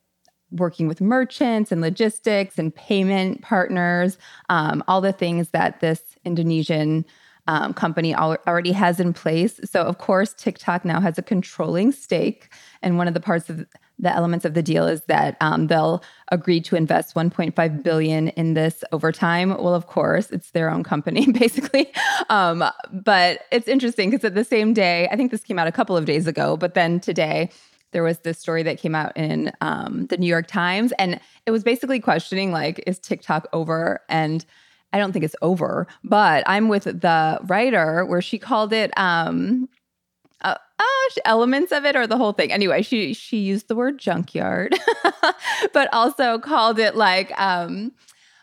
working 0.50 0.88
with 0.88 1.00
merchants 1.00 1.70
and 1.70 1.80
logistics 1.80 2.58
and 2.58 2.74
payment 2.74 3.42
partners, 3.42 4.18
um, 4.48 4.82
all 4.88 5.00
the 5.00 5.12
things 5.12 5.50
that 5.50 5.80
this 5.80 6.02
Indonesian 6.24 7.04
um, 7.46 7.74
company 7.74 8.14
already 8.14 8.72
has 8.72 9.00
in 9.00 9.12
place. 9.12 9.60
So, 9.64 9.82
of 9.82 9.98
course, 9.98 10.34
TikTok 10.34 10.84
now 10.84 11.00
has 11.00 11.18
a 11.18 11.22
controlling 11.22 11.92
stake. 11.92 12.52
And 12.82 12.96
one 12.96 13.08
of 13.08 13.14
the 13.14 13.20
parts 13.20 13.50
of 13.50 13.66
the 13.98 14.14
elements 14.14 14.44
of 14.44 14.54
the 14.54 14.62
deal 14.62 14.86
is 14.86 15.02
that 15.02 15.36
um, 15.40 15.66
they'll 15.66 16.02
agree 16.32 16.60
to 16.62 16.76
invest 16.76 17.14
1.5 17.14 17.82
billion 17.82 18.28
in 18.28 18.54
this 18.54 18.82
over 18.92 19.12
time. 19.12 19.50
Well, 19.50 19.74
of 19.74 19.86
course, 19.86 20.30
it's 20.30 20.52
their 20.52 20.70
own 20.70 20.82
company, 20.82 21.30
basically. 21.32 21.92
Um, 22.30 22.64
but 22.90 23.42
it's 23.50 23.68
interesting 23.68 24.10
because 24.10 24.24
at 24.24 24.34
the 24.34 24.44
same 24.44 24.72
day, 24.72 25.08
I 25.10 25.16
think 25.16 25.30
this 25.30 25.42
came 25.42 25.58
out 25.58 25.66
a 25.66 25.72
couple 25.72 25.96
of 25.96 26.06
days 26.06 26.26
ago, 26.26 26.56
but 26.56 26.74
then 26.74 27.00
today, 27.00 27.50
there 27.92 28.02
was 28.02 28.18
this 28.20 28.38
story 28.38 28.62
that 28.62 28.78
came 28.78 28.94
out 28.94 29.16
in 29.16 29.52
um, 29.60 30.06
the 30.06 30.16
New 30.16 30.28
York 30.28 30.46
Times, 30.46 30.92
and 30.98 31.20
it 31.44 31.50
was 31.50 31.64
basically 31.64 31.98
questioning 31.98 32.52
like, 32.52 32.82
is 32.86 32.98
TikTok 32.98 33.48
over? 33.52 34.00
And 34.08 34.44
I 34.92 34.98
don't 34.98 35.12
think 35.12 35.24
it's 35.24 35.36
over, 35.42 35.86
but 36.04 36.42
I'm 36.46 36.68
with 36.68 36.84
the 36.84 37.38
writer 37.44 38.04
where 38.04 38.22
she 38.22 38.38
called 38.38 38.72
it 38.72 38.92
um 38.96 39.68
uh, 40.42 40.56
oh, 40.78 41.10
elements 41.26 41.70
of 41.70 41.84
it 41.84 41.96
or 41.96 42.06
the 42.06 42.16
whole 42.16 42.32
thing. 42.32 42.50
Anyway, 42.52 42.82
she 42.82 43.12
she 43.14 43.38
used 43.38 43.68
the 43.68 43.76
word 43.76 43.98
junkyard, 43.98 44.74
but 45.72 45.92
also 45.92 46.38
called 46.38 46.78
it 46.78 46.96
like 46.96 47.38
um 47.40 47.92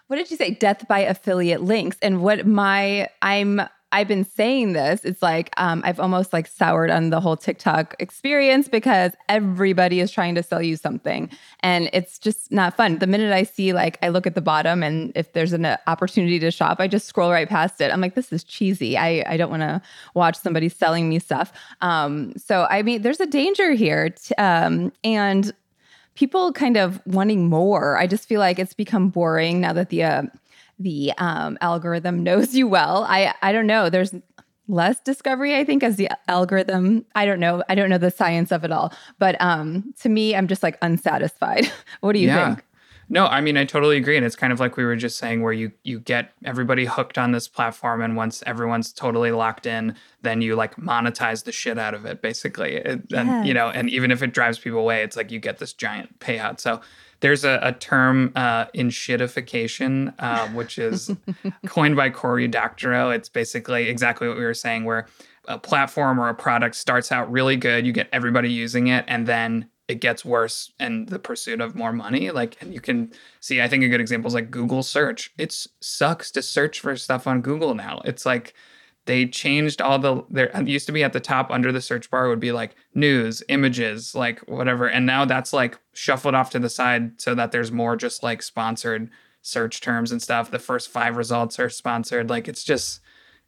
what 0.08 0.16
did 0.18 0.28
she 0.28 0.36
say? 0.36 0.52
Death 0.52 0.88
by 0.88 1.00
affiliate 1.00 1.62
links. 1.62 1.98
And 2.02 2.22
what 2.22 2.46
my 2.46 3.10
I'm 3.22 3.62
I've 3.92 4.08
been 4.08 4.26
saying 4.26 4.74
this. 4.74 5.06
It's 5.06 5.22
like 5.22 5.50
um, 5.56 5.82
I've 5.86 6.00
almost 6.00 6.34
like 6.34 6.46
soured 6.46 6.92
on 6.92 7.10
the 7.10 7.22
whole 7.22 7.38
TikTok 7.38 7.96
experience 8.00 8.68
because 8.68 9.14
everybody 9.30 10.02
is 10.02 10.12
trying 10.12 10.36
to 10.36 10.44
sell 10.44 10.62
you 10.62 10.76
something, 10.76 11.30
and 11.62 11.90
it's 11.94 12.20
just 12.20 12.52
not 12.52 12.76
fun. 12.76 13.00
The 13.00 13.08
minute 13.08 13.32
I 13.32 13.44
see 13.44 13.72
like 13.72 13.98
I 14.02 14.10
look 14.10 14.28
at 14.28 14.36
the 14.36 14.42
bottom, 14.42 14.84
and 14.84 15.14
if 15.16 15.32
there's 15.32 15.54
an 15.54 15.64
uh, 15.64 15.78
opportunity 15.88 16.38
to 16.40 16.52
shop, 16.52 16.82
I 16.82 16.88
just 16.88 17.08
scroll 17.08 17.32
right 17.32 17.48
past 17.48 17.80
it. 17.80 17.92
I'm 17.92 18.02
like, 18.02 18.16
this 18.16 18.34
is 18.34 18.44
cheesy. 18.44 18.98
I 18.98 19.24
I 19.26 19.38
don't 19.38 19.50
want 19.50 19.62
to 19.62 19.82
watch 20.16 20.38
somebody 20.38 20.68
selling 20.68 21.08
me 21.08 21.20
stuff. 21.20 21.54
Um, 21.80 22.34
so 22.38 22.68
I 22.70 22.82
mean, 22.82 23.04
there's 23.04 23.22
a 23.22 23.26
danger 23.28 23.72
here, 23.72 24.10
t- 24.10 24.36
um, 24.36 24.92
and 25.06 25.54
people 26.16 26.52
kind 26.52 26.76
of 26.76 27.00
wanting 27.06 27.48
more. 27.48 27.98
I 27.98 28.08
just 28.08 28.28
feel 28.28 28.40
like 28.40 28.60
it's 28.60 28.74
become 28.74 29.10
boring 29.10 29.62
now 29.62 29.72
that 29.74 29.90
the 29.90 30.04
uh, 30.04 30.24
the 30.80 31.12
um, 31.18 31.58
algorithm 31.62 32.24
knows 32.24 32.56
you 32.56 32.68
well. 32.68 33.06
I 33.08 33.34
I 33.42 33.52
don't 33.52 33.68
know. 33.68 33.90
There's 33.90 34.14
less 34.70 35.00
discovery 35.00 35.56
i 35.56 35.64
think 35.64 35.82
as 35.82 35.96
the 35.96 36.10
algorithm 36.28 37.06
i 37.16 37.26
don't 37.26 37.40
know 37.40 37.64
i 37.70 37.76
don't 37.76 37.90
know 37.90 37.98
the 37.98 38.12
science 38.12 38.52
of 38.52 38.66
it 38.66 38.72
all 38.72 38.92
but 39.18 39.40
um 39.40 39.94
to 39.98 40.10
me 40.10 40.36
i'm 40.36 40.46
just 40.46 40.62
like 40.62 40.78
unsatisfied 40.82 41.72
what 42.02 42.12
do 42.12 42.20
you 42.20 42.28
yeah. 42.28 42.56
think 42.56 42.68
no, 43.10 43.26
I 43.26 43.40
mean 43.40 43.56
I 43.56 43.64
totally 43.64 43.96
agree, 43.96 44.18
and 44.18 44.26
it's 44.26 44.36
kind 44.36 44.52
of 44.52 44.60
like 44.60 44.76
we 44.76 44.84
were 44.84 44.96
just 44.96 45.18
saying, 45.18 45.42
where 45.42 45.54
you 45.54 45.72
you 45.84 46.00
get 46.00 46.34
everybody 46.44 46.86
hooked 46.86 47.18
on 47.18 47.32
this 47.32 47.48
platform, 47.48 48.02
and 48.02 48.18
once 48.18 48.44
everyone's 48.46 48.92
totally 48.92 49.32
locked 49.32 49.66
in, 49.66 49.96
then 50.24 50.42
you 50.42 50.56
like 50.56 50.76
monetize 50.76 51.46
the 51.46 51.54
shit 51.54 51.80
out 51.80 51.94
of 51.94 52.06
it, 52.06 52.22
basically. 52.22 52.76
It, 52.76 53.04
yes. 53.08 53.20
And 53.20 53.48
you 53.48 53.54
know, 53.54 53.70
and 53.70 53.90
even 53.90 54.12
if 54.12 54.22
it 54.22 54.34
drives 54.34 54.60
people 54.60 54.80
away, 54.80 55.04
it's 55.04 55.16
like 55.16 55.32
you 55.32 55.40
get 55.40 55.60
this 55.60 55.72
giant 55.72 56.20
payout. 56.20 56.60
So 56.60 56.82
there's 57.20 57.44
a, 57.44 57.60
a 57.62 57.74
term 57.74 58.32
uh, 58.36 58.66
enshittification, 58.68 60.14
uh, 60.20 60.48
which 60.50 60.78
is 60.78 61.12
coined 61.66 61.96
by 61.96 62.10
Cory 62.10 62.48
Doctorow. 62.48 63.10
It's 63.10 63.30
basically 63.30 63.90
exactly 63.90 64.28
what 64.28 64.38
we 64.38 64.44
were 64.44 64.54
saying, 64.54 64.86
where 64.86 65.08
a 65.48 65.58
platform 65.58 66.20
or 66.20 66.30
a 66.30 66.36
product 66.36 66.76
starts 66.76 67.12
out 67.12 67.32
really 67.32 67.56
good, 67.56 67.86
you 67.86 67.94
get 67.94 68.10
everybody 68.12 68.52
using 68.52 68.88
it, 68.88 69.06
and 69.08 69.26
then 69.26 69.70
it 69.88 70.02
gets 70.02 70.26
worse 70.26 70.74
and 70.80 71.08
the 71.08 71.20
pursuit 71.20 71.62
of 71.62 71.74
more 71.74 71.94
money. 71.94 72.30
Like 72.32 72.62
and 72.62 72.74
you 72.74 72.82
can 72.82 73.12
see 73.40 73.62
i 73.62 73.70
think 73.70 73.84
a 73.84 73.88
good 73.88 74.02
example 74.02 74.28
is 74.28 74.34
like 74.34 74.52
google 74.52 74.84
search. 74.84 75.32
It 75.38 75.56
sucks 75.80 76.30
to 76.32 76.42
search 76.42 76.80
for 76.80 76.96
stuff 76.98 77.26
on 77.26 77.42
google 77.42 77.74
now. 77.74 78.02
It's 78.04 78.26
like 78.26 78.54
they 79.08 79.26
changed 79.26 79.82
all 79.82 79.98
the 79.98 80.24
there 80.30 80.52
used 80.64 80.86
to 80.86 80.92
be 80.92 81.04
at 81.04 81.14
the 81.14 81.20
top 81.20 81.50
under 81.50 81.72
the 81.72 81.82
search 81.82 82.10
bar 82.12 82.30
would 82.30 82.40
be 82.40 82.52
like 82.52 82.76
news 82.94 83.42
images 83.50 84.14
like 84.14 84.40
whatever. 84.48 84.88
And 84.88 85.06
now 85.06 85.26
that's 85.26 85.52
like 85.52 85.80
shuffled 85.94 86.36
off 86.36 86.52
to 86.52 86.60
the 86.60 86.70
side 86.70 87.20
so 87.20 87.34
that 87.36 87.52
there's 87.52 87.72
more 87.72 87.96
just 87.96 88.22
like 88.22 88.44
sponsored 88.44 89.10
search 89.42 89.82
terms 89.82 90.12
and 90.12 90.22
stuff. 90.22 90.52
The 90.52 90.60
first 90.60 90.90
five 90.90 91.18
results 91.18 91.60
are 91.60 91.70
sponsored. 91.70 92.30
Like 92.30 92.48
it's 92.48 92.64
just 92.64 93.02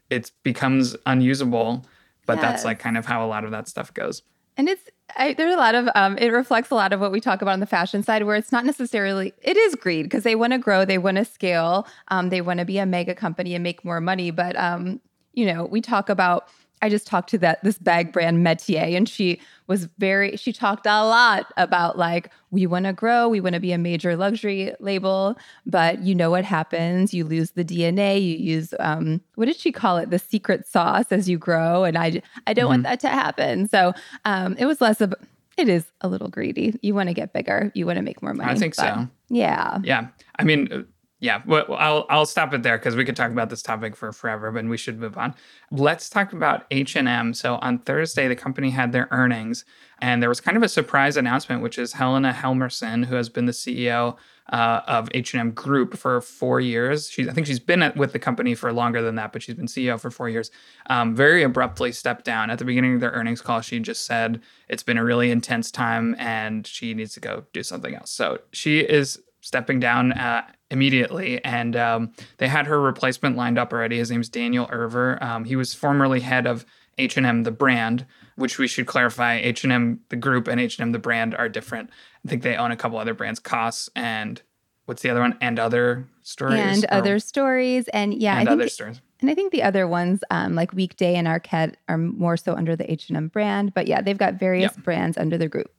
it 0.09 0.31
becomes 0.43 0.95
unusable 1.05 1.85
but 2.29 2.37
yes. 2.37 2.43
that's 2.43 2.65
like 2.65 2.77
kind 2.77 2.95
of 2.95 3.07
how 3.07 3.25
a 3.25 3.27
lot 3.27 3.43
of 3.43 3.49
that 3.49 3.67
stuff 3.67 3.91
goes. 3.91 4.21
And 4.55 4.69
it's 4.69 4.83
I, 5.17 5.33
there's 5.33 5.51
a 5.51 5.57
lot 5.57 5.73
of 5.73 5.89
um, 5.95 6.15
it 6.19 6.27
reflects 6.27 6.69
a 6.69 6.75
lot 6.75 6.93
of 6.93 6.99
what 6.99 7.11
we 7.11 7.19
talk 7.19 7.41
about 7.41 7.53
on 7.53 7.59
the 7.59 7.65
fashion 7.65 8.03
side 8.03 8.23
where 8.23 8.35
it's 8.35 8.51
not 8.51 8.65
necessarily 8.65 9.33
it 9.41 9.57
is 9.57 9.73
greed 9.73 10.03
because 10.03 10.23
they 10.23 10.35
want 10.35 10.53
to 10.53 10.59
grow 10.59 10.85
they 10.85 10.99
want 10.99 11.17
to 11.17 11.25
scale 11.25 11.87
um, 12.09 12.29
they 12.29 12.41
want 12.41 12.59
to 12.59 12.65
be 12.65 12.77
a 12.77 12.85
mega 12.85 13.15
company 13.15 13.55
and 13.55 13.63
make 13.63 13.83
more 13.83 13.99
money. 13.99 14.29
But 14.29 14.55
um, 14.57 15.01
you 15.33 15.45
know 15.45 15.65
we 15.65 15.81
talk 15.81 16.09
about 16.09 16.49
I 16.81 16.89
just 16.89 17.07
talked 17.07 17.29
to 17.31 17.37
that 17.39 17.63
this 17.63 17.77
bag 17.77 18.13
brand 18.13 18.43
Metier, 18.43 18.95
and 18.95 19.07
she 19.07 19.39
was 19.67 19.85
very 19.97 20.37
she 20.37 20.53
talked 20.53 20.85
a 20.85 21.03
lot 21.03 21.51
about 21.57 21.97
like 21.97 22.31
we 22.51 22.65
want 22.65 22.85
to 22.85 22.93
grow, 22.93 23.27
we 23.27 23.41
want 23.41 23.53
to 23.53 23.59
be 23.59 23.71
a 23.71 23.77
major 23.77 24.15
luxury 24.15 24.73
label, 24.79 25.37
but 25.65 26.01
you 26.01 26.15
know 26.15 26.31
what 26.31 26.45
happens? 26.45 27.13
You 27.13 27.25
lose 27.25 27.51
the 27.51 27.65
DNA. 27.65 28.21
You 28.21 28.37
use 28.37 28.73
um, 28.79 29.21
what 29.35 29.45
did 29.45 29.57
she 29.57 29.71
call 29.71 29.97
it? 29.97 30.09
The 30.09 30.19
secret 30.19 30.67
sauce 30.67 31.11
as 31.11 31.29
you 31.29 31.37
grow, 31.37 31.83
and 31.83 31.97
I 31.97 32.21
I 32.47 32.53
don't 32.53 32.63
mm-hmm. 32.63 32.69
want 32.69 32.83
that 32.83 32.99
to 33.01 33.09
happen. 33.09 33.67
So 33.67 33.93
um, 34.25 34.55
it 34.57 34.65
was 34.65 34.81
less 34.81 35.01
of 35.01 35.13
it 35.57 35.67
is 35.67 35.85
a 36.01 36.07
little 36.07 36.29
greedy. 36.29 36.79
You 36.81 36.95
want 36.95 37.09
to 37.09 37.13
get 37.13 37.33
bigger. 37.33 37.71
You 37.75 37.85
want 37.85 37.97
to 37.97 38.01
make 38.01 38.21
more 38.21 38.33
money. 38.33 38.51
I 38.51 38.55
think 38.55 38.75
so. 38.75 39.07
Yeah. 39.27 39.79
Yeah. 39.83 40.07
I 40.37 40.45
mean, 40.45 40.87
yeah, 41.21 41.41
well, 41.45 41.65
I'll 41.77 42.05
I'll 42.09 42.25
stop 42.25 42.53
it 42.53 42.63
there 42.63 42.77
because 42.77 42.95
we 42.95 43.03
could 43.03 43.15
talk 43.15 43.31
about 43.31 43.49
this 43.49 43.61
topic 43.61 43.95
for 43.95 44.13
forever, 44.13 44.51
but 44.51 44.63
we 44.65 44.77
should 44.77 44.99
move 44.99 45.17
on. 45.17 45.35
Let's 45.69 46.09
talk 46.09 46.31
about 46.31 46.65
H 46.71 46.95
and 46.95 47.09
M. 47.09 47.33
So 47.33 47.55
on 47.55 47.79
Thursday, 47.79 48.29
the 48.29 48.37
company 48.37 48.69
had 48.69 48.93
their 48.93 49.09
earnings, 49.11 49.65
and 50.01 50.21
there 50.21 50.29
was 50.29 50.39
kind 50.39 50.55
of 50.55 50.63
a 50.63 50.69
surprise 50.69 51.17
announcement, 51.17 51.61
which 51.61 51.77
is 51.77 51.93
Helena 51.93 52.31
Helmersson, 52.31 53.05
who 53.05 53.15
has 53.15 53.27
been 53.27 53.47
the 53.47 53.51
CEO 53.51 54.15
uh, 54.53 54.79
of 54.87 55.09
H 55.13 55.33
and 55.33 55.41
M 55.41 55.51
Group 55.51 55.97
for 55.97 56.21
four 56.21 56.61
years. 56.61 57.09
She's 57.09 57.27
I 57.27 57.33
think 57.33 57.47
she's 57.47 57.59
been 57.59 57.83
at, 57.83 57.97
with 57.97 58.13
the 58.13 58.19
company 58.19 58.55
for 58.55 58.71
longer 58.71 59.01
than 59.01 59.15
that, 59.15 59.33
but 59.33 59.43
she's 59.43 59.55
been 59.55 59.67
CEO 59.67 59.99
for 59.99 60.09
four 60.09 60.29
years. 60.29 60.51
Um, 60.89 61.17
very 61.17 61.43
abruptly 61.43 61.91
stepped 61.91 62.23
down 62.23 62.49
at 62.49 62.59
the 62.59 62.65
beginning 62.65 62.93
of 62.93 63.01
their 63.01 63.11
earnings 63.11 63.41
call. 63.41 63.59
She 63.59 63.81
just 63.81 64.05
said 64.05 64.39
it's 64.69 64.83
been 64.83 64.97
a 64.97 65.03
really 65.03 65.31
intense 65.31 65.69
time, 65.69 66.15
and 66.17 66.65
she 66.65 66.93
needs 66.93 67.13
to 67.15 67.19
go 67.19 67.43
do 67.51 67.61
something 67.61 67.93
else. 67.93 68.09
So 68.09 68.39
she 68.53 68.79
is 68.79 69.19
stepping 69.41 69.81
down 69.81 70.13
uh, 70.13 70.43
immediately. 70.71 71.43
And 71.43 71.75
um, 71.75 72.13
they 72.37 72.47
had 72.47 72.67
her 72.67 72.79
replacement 72.79 73.35
lined 73.35 73.57
up 73.57 73.73
already. 73.73 73.97
His 73.97 74.11
name's 74.11 74.29
Daniel 74.29 74.67
Ervér. 74.67 75.21
Um, 75.21 75.45
he 75.45 75.55
was 75.55 75.73
formerly 75.73 76.19
head 76.19 76.45
of 76.47 76.65
H&M 76.97 77.43
the 77.43 77.51
brand, 77.51 78.05
which 78.35 78.57
we 78.57 78.67
should 78.67 78.85
clarify. 78.85 79.37
H&M 79.37 80.01
the 80.09 80.15
group 80.15 80.47
and 80.47 80.59
H&M 80.59 80.91
the 80.91 80.99
brand 80.99 81.33
are 81.35 81.49
different. 81.49 81.89
I 82.25 82.29
think 82.29 82.43
they 82.43 82.55
own 82.55 82.71
a 82.71 82.75
couple 82.75 82.97
other 82.97 83.13
brands, 83.13 83.39
COS 83.39 83.89
and 83.95 84.41
what's 84.85 85.03
the 85.03 85.09
other 85.09 85.21
one? 85.21 85.37
And 85.39 85.59
other 85.59 86.07
stories. 86.23 86.59
And 86.59 86.85
or, 86.85 86.93
other 86.95 87.19
stories. 87.19 87.87
And 87.89 88.13
yeah, 88.13 88.39
and 88.39 88.49
I 88.49 88.51
think 88.51 88.61
other 88.61 88.69
stories. 88.69 89.01
And 89.21 89.29
I 89.29 89.35
think 89.35 89.51
the 89.51 89.63
other 89.63 89.87
ones, 89.87 90.21
um, 90.31 90.55
like 90.55 90.73
Weekday 90.73 91.15
and 91.15 91.27
Arket, 91.27 91.75
are 91.87 91.97
more 91.97 92.37
so 92.37 92.55
under 92.55 92.75
the 92.75 92.91
H&M 92.91 93.27
brand. 93.27 93.73
But 93.73 93.87
yeah, 93.87 94.01
they've 94.01 94.17
got 94.17 94.35
various 94.35 94.73
yeah. 94.75 94.83
brands 94.83 95.17
under 95.17 95.37
the 95.37 95.47
group. 95.47 95.71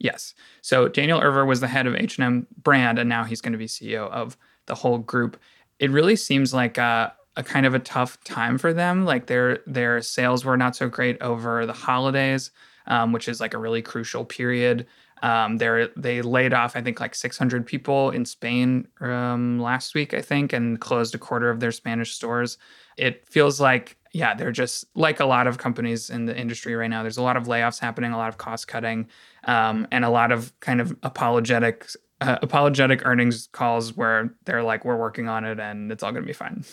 Yes. 0.00 0.34
So 0.62 0.88
Daniel 0.88 1.20
Ervér 1.20 1.46
was 1.46 1.60
the 1.60 1.68
head 1.68 1.86
of 1.86 1.94
H&M 1.94 2.46
brand, 2.62 2.98
and 2.98 3.08
now 3.08 3.22
he's 3.22 3.42
going 3.42 3.52
to 3.52 3.58
be 3.58 3.66
CEO 3.66 4.10
of 4.10 4.36
the 4.66 4.74
whole 4.74 4.98
group. 4.98 5.38
It 5.78 5.90
really 5.90 6.16
seems 6.16 6.52
like 6.54 6.78
a, 6.78 7.14
a 7.36 7.42
kind 7.42 7.66
of 7.66 7.74
a 7.74 7.78
tough 7.78 8.22
time 8.24 8.56
for 8.56 8.72
them. 8.72 9.04
Like 9.04 9.26
their 9.26 9.58
their 9.66 10.00
sales 10.00 10.44
were 10.44 10.56
not 10.56 10.74
so 10.74 10.88
great 10.88 11.20
over 11.20 11.66
the 11.66 11.74
holidays, 11.74 12.50
um, 12.86 13.12
which 13.12 13.28
is 13.28 13.40
like 13.40 13.54
a 13.54 13.58
really 13.58 13.82
crucial 13.82 14.24
period. 14.24 14.86
Um, 15.22 15.58
they 15.58 15.88
they 15.96 16.22
laid 16.22 16.54
off 16.54 16.76
I 16.76 16.80
think 16.80 16.98
like 16.98 17.14
600 17.14 17.66
people 17.66 18.10
in 18.10 18.24
Spain 18.24 18.88
um, 19.02 19.60
last 19.60 19.94
week 19.94 20.14
I 20.14 20.22
think 20.22 20.54
and 20.54 20.80
closed 20.80 21.14
a 21.14 21.18
quarter 21.18 21.50
of 21.50 21.60
their 21.60 21.72
Spanish 21.72 22.14
stores. 22.14 22.56
It 22.96 23.28
feels 23.28 23.60
like 23.60 23.98
yeah 24.12 24.34
they're 24.34 24.52
just 24.52 24.84
like 24.94 25.20
a 25.20 25.24
lot 25.24 25.46
of 25.46 25.58
companies 25.58 26.10
in 26.10 26.26
the 26.26 26.36
industry 26.36 26.74
right 26.74 26.90
now. 26.90 27.02
There's 27.02 27.18
a 27.18 27.22
lot 27.22 27.36
of 27.36 27.44
layoffs 27.44 27.78
happening, 27.78 28.12
a 28.12 28.16
lot 28.16 28.28
of 28.28 28.38
cost 28.38 28.68
cutting, 28.68 29.08
um, 29.44 29.86
and 29.90 30.04
a 30.04 30.10
lot 30.10 30.32
of 30.32 30.58
kind 30.60 30.80
of 30.80 30.96
apologetic 31.02 31.86
uh, 32.20 32.38
apologetic 32.42 33.02
earnings 33.06 33.48
calls 33.52 33.96
where 33.96 34.34
they're 34.44 34.62
like 34.62 34.84
we're 34.84 34.96
working 34.96 35.28
on 35.28 35.44
it 35.44 35.58
and 35.58 35.90
it's 35.90 36.02
all 36.02 36.12
going 36.12 36.22
to 36.22 36.26
be 36.26 36.32
fine. 36.32 36.64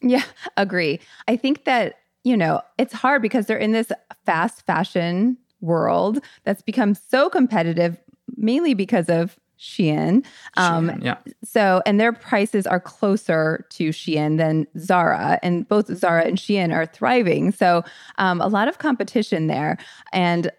Yeah, 0.00 0.24
agree. 0.56 1.00
I 1.28 1.36
think 1.36 1.64
that 1.64 1.96
you 2.24 2.36
know 2.36 2.60
it's 2.78 2.92
hard 2.92 3.22
because 3.22 3.46
they're 3.46 3.58
in 3.58 3.72
this 3.72 3.92
fast 4.24 4.64
fashion 4.66 5.36
world 5.60 6.22
that's 6.44 6.62
become 6.62 6.94
so 6.94 7.28
competitive, 7.28 7.98
mainly 8.36 8.74
because 8.74 9.08
of 9.08 9.38
Shein. 9.64 10.24
Um, 10.56 10.90
Shein, 10.90 11.04
yeah. 11.04 11.16
So, 11.42 11.82
and 11.86 11.98
their 11.98 12.12
prices 12.12 12.66
are 12.66 12.80
closer 12.80 13.66
to 13.70 13.88
Shein 13.88 14.36
than 14.36 14.66
Zara, 14.78 15.38
and 15.42 15.66
both 15.66 15.86
Zara 15.96 16.24
and 16.24 16.36
Shein 16.38 16.72
are 16.74 16.86
thriving. 16.86 17.50
So, 17.50 17.82
um, 18.18 18.40
a 18.40 18.48
lot 18.48 18.68
of 18.68 18.78
competition 18.78 19.46
there. 19.46 19.78
And 20.12 20.50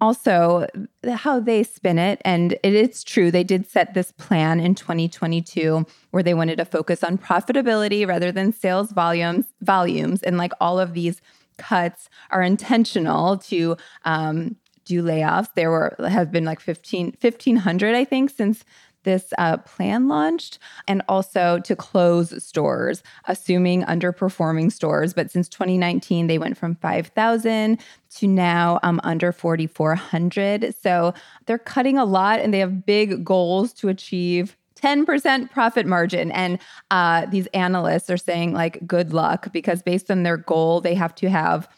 also 0.00 0.66
how 1.06 1.38
they 1.38 1.62
spin 1.62 1.98
it 1.98 2.22
and 2.24 2.52
it 2.62 2.72
is 2.72 3.04
true 3.04 3.30
they 3.30 3.44
did 3.44 3.66
set 3.66 3.92
this 3.92 4.12
plan 4.12 4.58
in 4.58 4.74
2022 4.74 5.84
where 6.10 6.22
they 6.22 6.32
wanted 6.32 6.56
to 6.56 6.64
focus 6.64 7.04
on 7.04 7.18
profitability 7.18 8.08
rather 8.08 8.32
than 8.32 8.50
sales 8.50 8.92
volumes 8.92 9.44
volumes 9.60 10.22
and 10.22 10.38
like 10.38 10.52
all 10.58 10.80
of 10.80 10.94
these 10.94 11.20
cuts 11.58 12.08
are 12.30 12.42
intentional 12.42 13.36
to 13.36 13.76
um, 14.06 14.56
do 14.84 15.02
layoffs. 15.02 15.48
There 15.54 15.70
were 15.70 15.96
have 16.08 16.30
been 16.32 16.44
like 16.44 16.60
15, 16.60 17.16
1,500, 17.20 17.94
I 17.94 18.04
think, 18.04 18.30
since 18.30 18.64
this 19.04 19.32
uh, 19.38 19.56
plan 19.58 20.08
launched, 20.08 20.58
and 20.86 21.02
also 21.08 21.58
to 21.60 21.74
close 21.74 22.42
stores, 22.42 23.02
assuming 23.26 23.82
underperforming 23.84 24.70
stores. 24.70 25.14
But 25.14 25.30
since 25.30 25.48
2019, 25.48 26.26
they 26.26 26.38
went 26.38 26.58
from 26.58 26.76
5,000 26.76 27.78
to 28.16 28.26
now 28.26 28.78
um, 28.82 29.00
under 29.02 29.32
4,400. 29.32 30.74
So 30.82 31.14
they're 31.46 31.58
cutting 31.58 31.98
a 31.98 32.04
lot, 32.04 32.40
and 32.40 32.52
they 32.52 32.58
have 32.58 32.84
big 32.84 33.24
goals 33.24 33.72
to 33.74 33.88
achieve 33.88 34.56
10% 34.82 35.50
profit 35.50 35.86
margin. 35.86 36.30
And 36.32 36.58
uh, 36.90 37.26
these 37.26 37.46
analysts 37.48 38.10
are 38.10 38.16
saying, 38.16 38.52
like, 38.52 38.86
good 38.86 39.12
luck, 39.12 39.52
because 39.52 39.82
based 39.82 40.10
on 40.10 40.22
their 40.22 40.36
goal, 40.36 40.80
they 40.80 40.94
have 40.94 41.14
to 41.16 41.28
have 41.30 41.68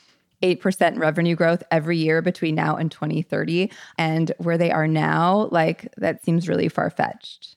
8% 0.43 0.99
revenue 0.99 1.35
growth 1.37 1.63
every 1.71 1.97
year 1.97 2.23
between 2.23 2.55
now 2.55 2.77
and 2.77 2.91
2030. 2.91 3.71
And 3.99 4.33
where 4.39 4.59
they 4.59 4.71
are 4.71 4.89
now, 4.89 5.49
like, 5.51 5.93
that 5.97 6.25
seems 6.25 6.49
really 6.49 6.69
far 6.69 6.91
fetched. 6.91 7.57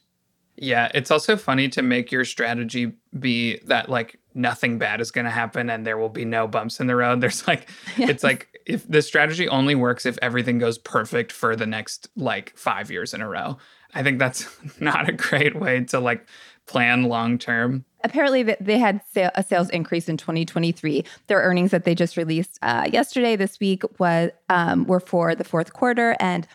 Yeah, 0.58 0.90
it's 0.94 1.12
also 1.12 1.36
funny 1.36 1.68
to 1.70 1.82
make 1.82 2.12
your 2.12 2.24
strategy 2.24 2.94
be 3.20 3.60
that, 3.66 3.90
like, 3.90 4.20
nothing 4.36 4.78
bad 4.78 5.02
is 5.02 5.12
going 5.12 5.26
to 5.26 5.32
happen 5.32 5.70
and 5.70 5.88
there 5.88 5.98
will 5.98 6.10
be 6.10 6.26
no 6.26 6.48
bumps 6.48 6.80
in 6.80 6.88
the 6.88 6.96
road. 6.96 7.22
There's 7.22 7.48
like, 7.48 7.70
yes. 7.98 8.10
it's 8.10 8.24
like 8.24 8.60
if 8.66 8.88
the 8.88 9.02
strategy 9.02 9.48
only 9.48 9.76
works 9.76 10.06
if 10.06 10.18
everything 10.22 10.60
goes 10.60 10.78
perfect 10.78 11.32
for 11.32 11.56
the 11.56 11.66
next 11.66 12.10
like 12.16 12.56
five 12.56 12.92
years 12.92 13.14
in 13.14 13.22
a 13.22 13.30
row. 13.30 13.58
I 13.94 14.04
think 14.04 14.20
that's 14.20 14.48
not 14.80 15.10
a 15.10 15.14
great 15.14 15.56
way 15.56 15.84
to 15.86 16.00
like 16.00 16.28
plan 16.68 17.04
long 17.04 17.38
term. 17.38 17.86
Apparently, 18.04 18.44
they 18.44 18.78
had 18.78 19.02
a 19.16 19.42
sales 19.42 19.70
increase 19.72 20.08
in 20.08 20.18
2023. 20.18 21.04
Their 21.26 21.40
earnings 21.40 21.72
that 21.72 21.86
they 21.86 21.96
just 21.96 22.18
released 22.18 22.60
uh, 22.62 22.88
yesterday, 22.92 23.36
this 23.36 23.60
week, 23.60 23.82
was 24.00 24.30
um, 24.50 24.86
were 24.86 25.00
for 25.00 25.34
the 25.34 25.44
fourth 25.44 25.74
quarter 25.74 26.16
and 26.20 26.48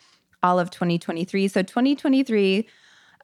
all 0.44 0.60
of 0.60 0.70
2023. 0.70 1.48
So 1.48 1.62
2023, 1.62 2.68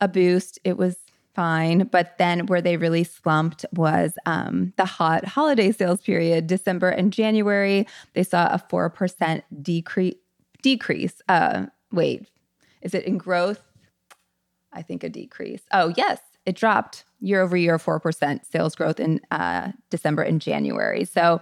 a 0.01 0.09
boost. 0.09 0.59
It 0.65 0.77
was 0.77 0.97
fine. 1.37 1.87
But 1.93 2.17
then 2.17 2.47
where 2.47 2.63
they 2.63 2.79
really 2.79 3.05
slumped 3.05 3.67
was 3.73 4.15
um, 4.25 4.73
the 4.77 4.87
hot 4.87 5.27
holiday 5.27 5.71
sales 5.71 6.01
period, 6.01 6.47
December 6.47 6.89
and 6.89 7.13
January. 7.13 7.87
They 8.15 8.25
saw 8.25 8.47
a 8.47 8.59
4% 8.59 9.43
decrease. 9.63 10.17
Decrease. 10.63 11.21
Uh, 11.29 11.67
wait, 11.93 12.27
is 12.81 12.95
it 12.95 13.05
in 13.05 13.19
growth? 13.19 13.63
I 14.73 14.83
think 14.83 15.05
a 15.05 15.09
decrease. 15.09 15.63
Oh, 15.71 15.93
yes, 15.97 16.19
it 16.45 16.57
dropped 16.57 17.05
year 17.21 17.41
over 17.41 17.57
year, 17.57 17.79
4% 17.79 18.45
sales 18.45 18.75
growth 18.75 18.99
in 18.99 19.21
uh, 19.31 19.73
December 19.91 20.23
and 20.23 20.41
January. 20.41 21.05
So, 21.05 21.41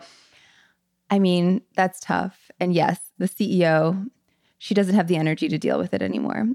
I 1.10 1.18
mean, 1.18 1.62
that's 1.74 2.00
tough. 2.00 2.50
And 2.60 2.74
yes, 2.74 3.00
the 3.18 3.28
CEO, 3.28 4.10
she 4.58 4.74
doesn't 4.74 4.94
have 4.94 5.06
the 5.06 5.16
energy 5.16 5.48
to 5.48 5.58
deal 5.58 5.78
with 5.78 5.94
it 5.94 6.02
anymore. 6.02 6.48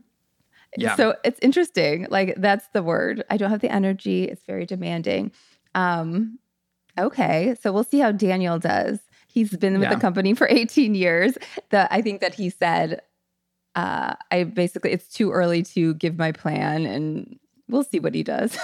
Yeah. 0.78 0.96
So 0.96 1.16
it's 1.24 1.40
interesting. 1.42 2.08
Like 2.10 2.36
that's 2.38 2.68
the 2.74 2.84
word. 2.84 3.24
I 3.30 3.38
don't 3.38 3.50
have 3.50 3.62
the 3.62 3.72
energy. 3.72 4.26
It's 4.26 4.44
very 4.46 4.66
demanding. 4.66 5.32
Um, 5.76 6.40
okay. 6.98 7.56
So 7.62 7.72
we'll 7.72 7.84
see 7.84 8.00
how 8.00 8.12
Daniel 8.12 8.60
does. 8.60 9.00
He's 9.28 9.56
been 9.56 9.74
with 9.74 9.84
yeah. 9.84 9.96
the 9.96 10.02
company 10.02 10.34
for 10.34 10.48
18 10.50 10.96
years. 10.96 11.38
That 11.70 11.88
I 11.92 12.02
think 12.02 12.22
that 12.22 12.36
he 12.36 12.50
said, 12.50 13.02
uh, 13.76 14.16
I 14.32 14.44
basically 14.44 14.92
it's 14.92 15.08
too 15.08 15.32
early 15.32 15.64
to 15.64 15.94
give 15.96 16.18
my 16.18 16.32
plan 16.32 16.86
and 16.86 17.40
we'll 17.68 17.84
see 17.84 18.00
what 18.00 18.14
he 18.14 18.24
does. 18.24 18.58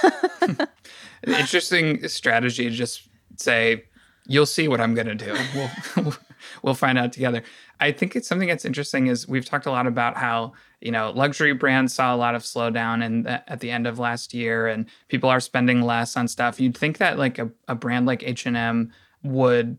Interesting 1.27 2.07
strategy. 2.07 2.65
To 2.65 2.75
just 2.75 3.07
say, 3.37 3.85
you'll 4.27 4.45
see 4.45 4.67
what 4.67 4.81
I'm 4.81 4.93
going 4.93 5.07
to 5.07 5.15
do. 5.15 5.35
We'll, 5.55 6.13
we'll 6.61 6.73
find 6.73 6.97
out 6.97 7.13
together. 7.13 7.43
I 7.79 7.91
think 7.91 8.15
it's 8.15 8.27
something 8.27 8.47
that's 8.47 8.65
interesting 8.65 9.07
is 9.07 9.27
we've 9.27 9.45
talked 9.45 9.65
a 9.65 9.71
lot 9.71 9.87
about 9.87 10.17
how 10.17 10.53
you 10.81 10.91
know 10.91 11.11
luxury 11.11 11.53
brands 11.53 11.93
saw 11.93 12.13
a 12.13 12.17
lot 12.17 12.35
of 12.35 12.43
slowdown 12.43 13.05
and 13.05 13.27
at 13.27 13.59
the 13.59 13.71
end 13.71 13.87
of 13.87 13.99
last 13.99 14.33
year 14.33 14.67
and 14.67 14.85
people 15.07 15.29
are 15.29 15.39
spending 15.39 15.81
less 15.81 16.15
on 16.17 16.27
stuff. 16.27 16.59
You'd 16.59 16.77
think 16.77 16.97
that 16.97 17.17
like 17.17 17.39
a, 17.39 17.49
a 17.67 17.75
brand 17.75 18.05
like 18.05 18.23
H&M 18.23 18.91
would 19.23 19.77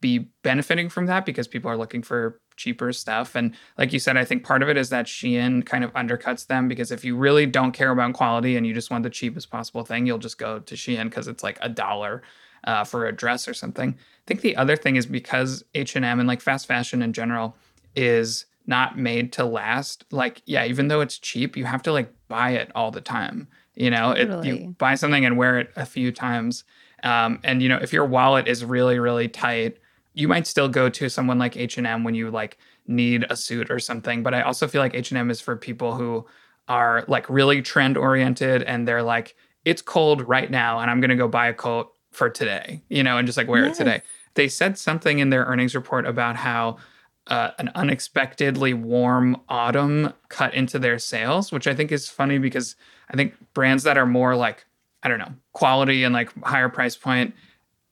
be 0.00 0.30
benefiting 0.42 0.88
from 0.88 1.06
that 1.06 1.26
because 1.26 1.48
people 1.48 1.70
are 1.70 1.76
looking 1.76 2.02
for 2.02 2.40
cheaper 2.56 2.92
stuff. 2.92 3.34
And 3.34 3.54
like 3.78 3.92
you 3.92 3.98
said, 3.98 4.16
I 4.16 4.24
think 4.24 4.44
part 4.44 4.62
of 4.62 4.68
it 4.68 4.76
is 4.76 4.90
that 4.90 5.06
Shein 5.06 5.64
kind 5.64 5.84
of 5.84 5.92
undercuts 5.92 6.46
them 6.46 6.68
because 6.68 6.90
if 6.90 7.04
you 7.04 7.16
really 7.16 7.46
don't 7.46 7.72
care 7.72 7.90
about 7.90 8.14
quality 8.14 8.56
and 8.56 8.66
you 8.66 8.74
just 8.74 8.90
want 8.90 9.04
the 9.04 9.10
cheapest 9.10 9.50
possible 9.50 9.84
thing, 9.84 10.06
you'll 10.06 10.18
just 10.18 10.38
go 10.38 10.58
to 10.58 10.74
Shein 10.74 11.04
because 11.04 11.28
it's 11.28 11.42
like 11.42 11.58
a 11.60 11.68
dollar 11.68 12.22
uh, 12.66 12.84
for 12.84 13.06
a 13.06 13.12
dress 13.12 13.48
or 13.48 13.54
something. 13.54 13.90
I 13.98 14.22
think 14.26 14.40
the 14.40 14.56
other 14.56 14.76
thing 14.76 14.96
is 14.96 15.06
because 15.06 15.64
H&M 15.74 16.04
and 16.04 16.26
like 16.26 16.40
fast 16.40 16.66
fashion 16.66 17.02
in 17.02 17.12
general 17.12 17.56
is 17.94 18.46
not 18.66 18.98
made 18.98 19.32
to 19.34 19.44
last. 19.44 20.04
Like, 20.10 20.42
yeah, 20.46 20.64
even 20.64 20.88
though 20.88 21.00
it's 21.00 21.18
cheap, 21.18 21.56
you 21.56 21.64
have 21.64 21.82
to 21.82 21.92
like 21.92 22.12
buy 22.28 22.50
it 22.50 22.70
all 22.74 22.90
the 22.90 23.00
time. 23.00 23.48
You 23.74 23.90
know, 23.90 24.14
totally. 24.14 24.48
it, 24.48 24.60
you 24.60 24.74
buy 24.78 24.94
something 24.94 25.24
and 25.24 25.36
wear 25.36 25.58
it 25.58 25.70
a 25.76 25.86
few 25.86 26.10
times. 26.10 26.64
Um, 27.02 27.40
and 27.44 27.62
you 27.62 27.68
know, 27.68 27.78
if 27.80 27.92
your 27.92 28.04
wallet 28.04 28.48
is 28.48 28.64
really, 28.64 28.98
really 28.98 29.28
tight, 29.28 29.78
you 30.14 30.28
might 30.28 30.46
still 30.46 30.68
go 30.68 30.88
to 30.88 31.08
someone 31.08 31.38
like 31.38 31.56
H&M 31.56 32.02
when 32.02 32.14
you 32.14 32.30
like 32.30 32.58
need 32.86 33.26
a 33.28 33.36
suit 33.36 33.70
or 33.70 33.78
something. 33.78 34.22
But 34.22 34.34
I 34.34 34.42
also 34.42 34.66
feel 34.66 34.80
like 34.80 34.94
H&M 34.94 35.30
is 35.30 35.40
for 35.40 35.56
people 35.56 35.94
who 35.94 36.26
are 36.68 37.04
like 37.06 37.28
really 37.28 37.62
trend 37.62 37.96
oriented 37.96 38.62
and 38.62 38.88
they're 38.88 39.02
like, 39.02 39.36
it's 39.64 39.82
cold 39.82 40.26
right 40.26 40.50
now 40.50 40.80
and 40.80 40.90
I'm 40.90 41.00
going 41.00 41.10
to 41.10 41.16
go 41.16 41.28
buy 41.28 41.48
a 41.48 41.54
coat 41.54 41.92
for 42.16 42.30
today, 42.30 42.82
you 42.88 43.02
know, 43.02 43.18
and 43.18 43.26
just 43.26 43.36
like 43.36 43.46
wear 43.46 43.66
yes. 43.66 43.76
it 43.76 43.84
today. 43.84 44.02
They 44.34 44.48
said 44.48 44.78
something 44.78 45.18
in 45.18 45.30
their 45.30 45.44
earnings 45.44 45.74
report 45.74 46.06
about 46.06 46.36
how 46.36 46.78
uh, 47.26 47.50
an 47.58 47.70
unexpectedly 47.74 48.72
warm 48.72 49.40
autumn 49.48 50.12
cut 50.28 50.54
into 50.54 50.78
their 50.78 50.98
sales, 50.98 51.52
which 51.52 51.66
I 51.66 51.74
think 51.74 51.92
is 51.92 52.08
funny 52.08 52.38
because 52.38 52.76
I 53.10 53.16
think 53.16 53.34
brands 53.52 53.82
that 53.82 53.98
are 53.98 54.06
more 54.06 54.34
like, 54.34 54.64
I 55.02 55.08
don't 55.08 55.18
know, 55.18 55.34
quality 55.52 56.04
and 56.04 56.14
like 56.14 56.32
higher 56.42 56.68
price 56.68 56.96
point, 56.96 57.34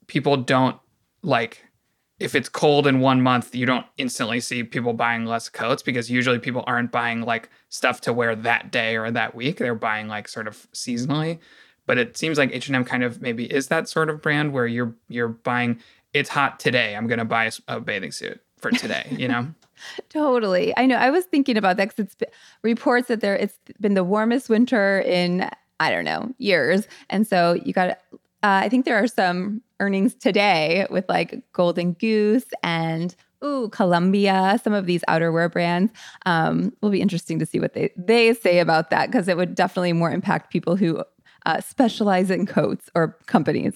people 0.07 0.37
don't 0.37 0.79
like 1.23 1.65
if 2.21 2.35
it's 2.35 2.49
cold 2.49 2.87
in 2.87 3.01
one 3.01 3.21
month, 3.21 3.55
you 3.55 3.67
don't 3.67 3.87
instantly 3.97 4.41
see 4.41 4.63
people 4.63 4.93
buying 4.93 5.27
less 5.27 5.49
coats 5.49 5.83
because 5.83 6.11
usually 6.11 6.39
people 6.39 6.63
aren't 6.67 6.93
buying 6.93 7.23
like 7.23 7.51
stuff 7.69 8.01
to 8.03 8.13
wear 8.13 8.37
that 8.37 8.71
day 8.71 8.97
or 8.97 9.11
that 9.11 9.35
week. 9.35 9.59
They're 9.59 9.75
buying 9.75 10.07
like 10.07 10.29
sort 10.29 10.47
of 10.47 10.69
seasonally. 10.73 11.41
But 11.87 11.99
it 11.99 12.16
seems 12.16 12.38
like 12.38 12.51
H&M 12.53 12.85
kind 12.85 13.05
of 13.05 13.20
maybe 13.20 13.44
is 13.44 13.68
that 13.68 13.88
sort 13.88 14.11
of 14.11 14.23
brand 14.23 14.53
where 14.53 14.66
you're 14.66 14.94
you're 15.09 15.29
buying 15.29 15.81
it's 16.12 16.31
hot 16.31 16.61
today. 16.61 16.94
I'm 16.94 17.09
going 17.09 17.18
to 17.18 17.25
buy 17.25 17.51
a, 17.66 17.81
bathing 17.81 18.12
suit 18.12 18.40
for 18.57 18.70
today, 18.70 19.05
you 19.11 19.27
know? 19.27 19.49
totally. 20.09 20.73
I 20.77 20.87
know. 20.87 20.97
I 20.97 21.11
was 21.11 21.25
thinking 21.25 21.57
about 21.57 21.77
that 21.77 21.94
cuz 21.94 22.07
it's 22.07 22.16
reports 22.62 23.09
that 23.09 23.20
there 23.20 23.37
it's 23.37 23.59
been 23.81 23.94
the 23.94 24.05
warmest 24.05 24.49
winter 24.49 25.01
in 25.01 25.51
I 25.81 25.90
don't 25.90 26.05
know, 26.05 26.33
years. 26.38 26.87
And 27.11 27.27
so 27.27 27.55
you 27.64 27.73
got 27.73 27.99
uh, 28.44 28.61
I 28.62 28.68
think 28.68 28.85
there 28.85 29.03
are 29.03 29.09
some 29.09 29.62
earnings 29.81 30.14
today 30.14 30.87
with 30.90 31.09
like 31.09 31.42
Golden 31.53 31.94
Goose 31.94 32.44
and 32.62 33.14
ooh 33.42 33.68
Columbia, 33.70 34.61
some 34.62 34.73
of 34.73 34.87
these 34.87 35.03
outerwear 35.09 35.51
brands. 35.51 35.92
Um, 36.27 36.73
will 36.81 36.90
be 36.90 37.01
interesting 37.01 37.38
to 37.38 37.47
see 37.47 37.59
what 37.59 37.75
they 37.75 37.90
they 37.97 38.35
say 38.35 38.59
about 38.59 38.90
that 38.90 39.11
because 39.11 39.29
it 39.29 39.37
would 39.37 39.55
definitely 39.55 39.92
more 39.92 40.11
impact 40.11 40.53
people 40.53 40.77
who 40.77 41.03
uh, 41.47 41.61
specialize 41.61 42.31
in 42.31 42.47
coats 42.47 42.91
or 42.95 43.19
companies. 43.27 43.75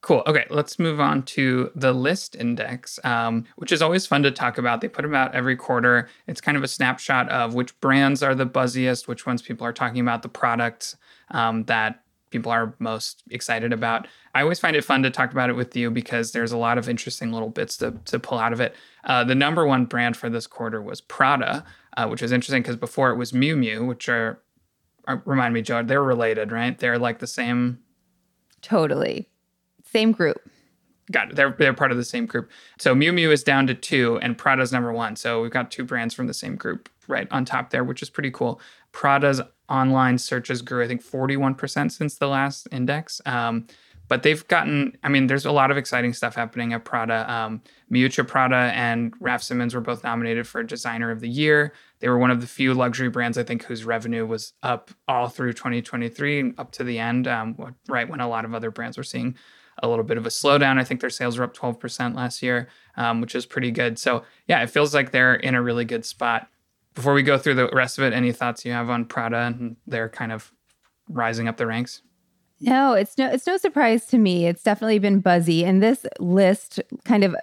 Cool. 0.00 0.22
Okay, 0.26 0.46
let's 0.48 0.78
move 0.78 1.00
on 1.00 1.22
to 1.24 1.70
the 1.74 1.92
Lyst 1.92 2.36
index, 2.36 2.98
um, 3.04 3.44
which 3.56 3.72
is 3.72 3.82
always 3.82 4.06
fun 4.06 4.22
to 4.22 4.30
talk 4.30 4.56
about. 4.56 4.80
They 4.80 4.88
put 4.88 5.02
them 5.02 5.14
out 5.14 5.34
every 5.34 5.56
quarter. 5.56 6.08
It's 6.26 6.40
kind 6.40 6.56
of 6.56 6.62
a 6.62 6.68
snapshot 6.68 7.28
of 7.28 7.54
which 7.54 7.78
brands 7.80 8.22
are 8.22 8.34
the 8.34 8.46
buzziest, 8.46 9.08
which 9.08 9.26
ones 9.26 9.42
people 9.42 9.66
are 9.66 9.72
talking 9.72 10.00
about, 10.00 10.22
the 10.22 10.28
products 10.28 10.96
um, 11.32 11.64
that 11.64 12.02
people 12.30 12.52
are 12.52 12.74
most 12.78 13.22
excited 13.30 13.72
about. 13.72 14.06
I 14.34 14.42
always 14.42 14.60
find 14.60 14.76
it 14.76 14.84
fun 14.84 15.02
to 15.02 15.10
talk 15.10 15.32
about 15.32 15.50
it 15.50 15.56
with 15.56 15.74
you 15.76 15.90
because 15.90 16.32
there's 16.32 16.52
a 16.52 16.58
lot 16.58 16.78
of 16.78 16.88
interesting 16.88 17.32
little 17.32 17.50
bits 17.50 17.76
to, 17.78 17.92
to 18.06 18.18
pull 18.18 18.38
out 18.38 18.52
of 18.52 18.60
it. 18.60 18.74
Uh, 19.04 19.24
the 19.24 19.34
number 19.34 19.66
one 19.66 19.84
brand 19.84 20.16
for 20.16 20.30
this 20.30 20.46
quarter 20.46 20.80
was 20.80 21.00
Prada, 21.00 21.64
uh, 21.96 22.06
which 22.06 22.22
was 22.22 22.32
interesting 22.32 22.62
because 22.62 22.76
before 22.76 23.10
it 23.10 23.16
was 23.16 23.32
Miu 23.32 23.56
Miu, 23.56 23.86
which 23.86 24.08
are, 24.08 24.40
remind 25.24 25.54
me, 25.54 25.62
Joe, 25.62 25.82
they're 25.82 26.02
related, 26.02 26.52
right? 26.52 26.78
They're 26.78 26.98
like 26.98 27.18
the 27.18 27.26
same. 27.26 27.78
Totally. 28.62 29.28
Same 29.84 30.12
group. 30.12 30.40
Got 31.10 31.30
it. 31.30 31.36
They're, 31.36 31.54
they're 31.58 31.72
part 31.72 31.90
of 31.90 31.96
the 31.96 32.04
same 32.04 32.26
group. 32.26 32.50
So 32.78 32.94
Miu 32.94 33.12
Miu 33.12 33.30
is 33.30 33.42
down 33.42 33.66
to 33.68 33.74
two 33.74 34.18
and 34.20 34.36
Prada's 34.36 34.72
number 34.72 34.92
one. 34.92 35.16
So 35.16 35.40
we've 35.40 35.50
got 35.50 35.70
two 35.70 35.84
brands 35.84 36.14
from 36.14 36.26
the 36.26 36.34
same 36.34 36.56
group 36.56 36.88
right 37.06 37.26
on 37.30 37.44
top 37.44 37.70
there, 37.70 37.84
which 37.84 38.02
is 38.02 38.10
pretty 38.10 38.30
cool. 38.30 38.60
Prada's 38.92 39.40
online 39.68 40.18
searches 40.18 40.62
grew, 40.62 40.84
I 40.84 40.88
think, 40.88 41.02
41% 41.02 41.92
since 41.92 42.16
the 42.16 42.28
last 42.28 42.68
index. 42.70 43.20
Um, 43.24 43.66
but 44.08 44.22
they've 44.22 44.46
gotten, 44.48 44.96
I 45.02 45.08
mean, 45.08 45.26
there's 45.26 45.44
a 45.44 45.52
lot 45.52 45.70
of 45.70 45.76
exciting 45.76 46.12
stuff 46.12 46.34
happening 46.34 46.72
at 46.72 46.84
Prada. 46.84 47.30
Um, 47.30 47.62
Miuccia 47.92 48.26
Prada 48.26 48.72
and 48.74 49.14
Raf 49.20 49.42
Simons 49.42 49.74
were 49.74 49.80
both 49.80 50.02
nominated 50.02 50.46
for 50.46 50.62
Designer 50.62 51.10
of 51.10 51.20
the 51.20 51.28
Year. 51.28 51.72
They 52.00 52.08
were 52.08 52.18
one 52.18 52.30
of 52.30 52.40
the 52.40 52.46
few 52.46 52.74
luxury 52.74 53.08
brands, 53.08 53.38
I 53.38 53.42
think, 53.42 53.64
whose 53.64 53.84
revenue 53.84 54.26
was 54.26 54.54
up 54.62 54.90
all 55.06 55.28
through 55.28 55.52
2023, 55.52 56.54
up 56.58 56.72
to 56.72 56.84
the 56.84 56.98
end, 56.98 57.28
um, 57.28 57.76
right 57.88 58.08
when 58.08 58.20
a 58.20 58.28
lot 58.28 58.44
of 58.44 58.54
other 58.54 58.70
brands 58.70 58.96
were 58.96 59.04
seeing 59.04 59.36
a 59.82 59.88
little 59.88 60.04
bit 60.04 60.16
of 60.16 60.26
a 60.26 60.30
slowdown. 60.30 60.78
I 60.78 60.84
think 60.84 61.00
their 61.00 61.10
sales 61.10 61.38
were 61.38 61.44
up 61.44 61.56
12% 61.56 62.16
last 62.16 62.42
year, 62.42 62.68
um, 62.96 63.20
which 63.20 63.34
is 63.34 63.46
pretty 63.46 63.70
good. 63.70 63.98
So, 63.98 64.24
yeah, 64.48 64.62
it 64.62 64.70
feels 64.70 64.94
like 64.94 65.12
they're 65.12 65.34
in 65.34 65.54
a 65.54 65.62
really 65.62 65.84
good 65.84 66.04
spot 66.04 66.48
before 66.98 67.14
we 67.14 67.22
go 67.22 67.38
through 67.38 67.54
the 67.54 67.70
rest 67.72 67.96
of 67.96 68.02
it, 68.02 68.12
any 68.12 68.32
thoughts 68.32 68.64
you 68.64 68.72
have 68.72 68.90
on 68.90 69.04
Prada 69.04 69.38
and 69.42 69.76
their 69.86 70.08
kind 70.08 70.32
of 70.32 70.52
rising 71.08 71.46
up 71.46 71.56
the 71.56 71.64
ranks? 71.64 72.02
No, 72.60 72.94
it's 72.94 73.16
no 73.16 73.30
it's 73.30 73.46
no 73.46 73.56
surprise 73.56 74.06
to 74.06 74.18
me. 74.18 74.46
It's 74.46 74.62
definitely 74.62 74.98
been 74.98 75.20
buzzy. 75.20 75.64
And 75.64 75.82
this 75.82 76.04
list 76.18 76.80
kind 77.04 77.22
of 77.22 77.36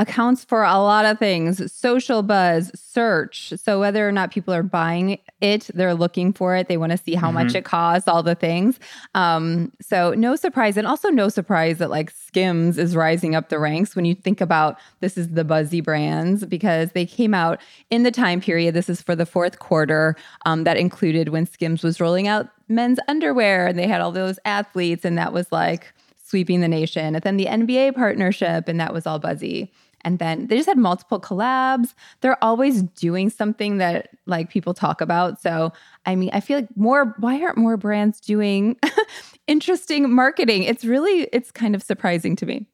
accounts 0.00 0.44
for 0.44 0.64
a 0.64 0.78
lot 0.78 1.04
of 1.04 1.18
things 1.18 1.70
social 1.70 2.22
buzz, 2.22 2.72
search. 2.74 3.52
So, 3.62 3.78
whether 3.78 4.08
or 4.08 4.12
not 4.12 4.32
people 4.32 4.52
are 4.52 4.62
buying 4.62 5.18
it, 5.40 5.70
they're 5.74 5.94
looking 5.94 6.32
for 6.32 6.56
it, 6.56 6.68
they 6.68 6.78
want 6.78 6.92
to 6.92 6.98
see 6.98 7.14
how 7.14 7.28
mm-hmm. 7.28 7.34
much 7.34 7.54
it 7.54 7.64
costs, 7.64 8.08
all 8.08 8.22
the 8.22 8.34
things. 8.34 8.80
Um, 9.14 9.70
so, 9.80 10.12
no 10.14 10.36
surprise. 10.36 10.76
And 10.76 10.86
also, 10.86 11.10
no 11.10 11.28
surprise 11.28 11.78
that 11.78 11.90
like 11.90 12.10
Skims 12.10 12.78
is 12.78 12.96
rising 12.96 13.34
up 13.34 13.50
the 13.50 13.58
ranks 13.58 13.94
when 13.94 14.06
you 14.06 14.14
think 14.14 14.40
about 14.40 14.78
this 15.00 15.18
is 15.18 15.28
the 15.28 15.44
buzzy 15.44 15.82
brands 15.82 16.44
because 16.46 16.92
they 16.92 17.04
came 17.04 17.34
out 17.34 17.60
in 17.90 18.02
the 18.02 18.10
time 18.10 18.40
period. 18.40 18.74
This 18.74 18.88
is 18.88 19.02
for 19.02 19.14
the 19.14 19.26
fourth 19.26 19.58
quarter 19.58 20.16
um, 20.46 20.64
that 20.64 20.78
included 20.78 21.28
when 21.28 21.46
Skims 21.46 21.84
was 21.84 22.00
rolling 22.00 22.26
out 22.26 22.48
men's 22.68 22.98
underwear 23.06 23.66
and 23.66 23.78
they 23.78 23.86
had 23.86 24.00
all 24.00 24.12
those 24.12 24.38
athletes, 24.46 25.04
and 25.04 25.18
that 25.18 25.34
was 25.34 25.52
like, 25.52 25.92
sweeping 26.30 26.60
the 26.60 26.68
nation. 26.68 27.16
And 27.16 27.22
then 27.24 27.36
the 27.36 27.46
NBA 27.46 27.96
partnership, 27.96 28.68
and 28.68 28.78
that 28.78 28.94
was 28.94 29.06
all 29.06 29.18
buzzy. 29.18 29.72
And 30.02 30.18
then 30.18 30.46
they 30.46 30.56
just 30.56 30.68
had 30.68 30.78
multiple 30.78 31.20
collabs. 31.20 31.94
They're 32.20 32.42
always 32.42 32.82
doing 32.82 33.30
something 33.30 33.78
that 33.78 34.10
like 34.26 34.50
people 34.50 34.74
talk 34.74 35.00
about. 35.00 35.40
So, 35.40 35.72
I 36.06 36.16
mean, 36.16 36.30
I 36.32 36.40
feel 36.40 36.58
like 36.58 36.68
more 36.76 37.14
why 37.18 37.40
aren't 37.42 37.58
more 37.58 37.76
brands 37.76 38.20
doing 38.20 38.76
interesting 39.46 40.12
marketing? 40.12 40.64
It's 40.64 40.84
really 40.84 41.28
it's 41.32 41.50
kind 41.50 41.74
of 41.74 41.82
surprising 41.82 42.36
to 42.36 42.46
me. 42.46 42.66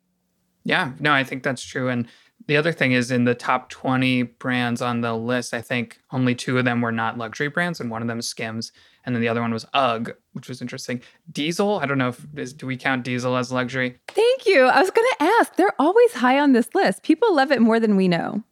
Yeah, 0.65 0.93
no, 0.99 1.13
I 1.13 1.25
think 1.25 1.43
that's 1.43 1.63
true 1.63 1.89
and 1.89 2.07
the 2.47 2.57
other 2.57 2.73
thing 2.73 2.93
is 2.93 3.11
in 3.11 3.25
the 3.25 3.35
top 3.35 3.71
20 3.71 4.23
brands 4.23 4.81
on 4.81 5.01
the 5.01 5.15
list, 5.15 5.53
I 5.53 5.61
think 5.61 5.99
only 6.13 6.35
two 6.35 6.59
of 6.59 6.65
them 6.65 6.81
were 6.81 6.93
not 6.93 7.19
luxury 7.19 7.49
brands, 7.49 7.81
and 7.81 7.91
one 7.91 8.03
of 8.03 8.09
them 8.09 8.19
is 8.19 8.29
Skims, 8.29 8.73
and 9.05 9.15
then 9.15 9.23
the 9.23 9.29
other 9.29 9.41
one 9.41 9.53
was 9.53 9.67
UGG, 9.75 10.15
which 10.33 10.49
was 10.49 10.61
interesting. 10.61 11.01
Diesel, 11.33 11.81
I 11.81 11.87
don't 11.87 11.99
know 11.99 12.09
if 12.09 12.25
is, 12.37 12.53
do 12.53 12.67
we 12.67 12.77
count 12.77 13.05
Diesel 13.05 13.37
as 13.37 13.51
luxury? 13.51 13.99
Thank 14.09 14.47
you. 14.47 14.65
I 14.65 14.81
was 14.81 14.91
going 14.91 15.09
to 15.19 15.25
ask. 15.25 15.57
They're 15.57 15.75
always 15.79 16.13
high 16.13 16.39
on 16.39 16.53
this 16.53 16.69
list. 16.75 17.03
People 17.03 17.35
love 17.35 17.51
it 17.51 17.61
more 17.61 17.81
than 17.81 17.97
we 17.97 18.07
know. 18.09 18.43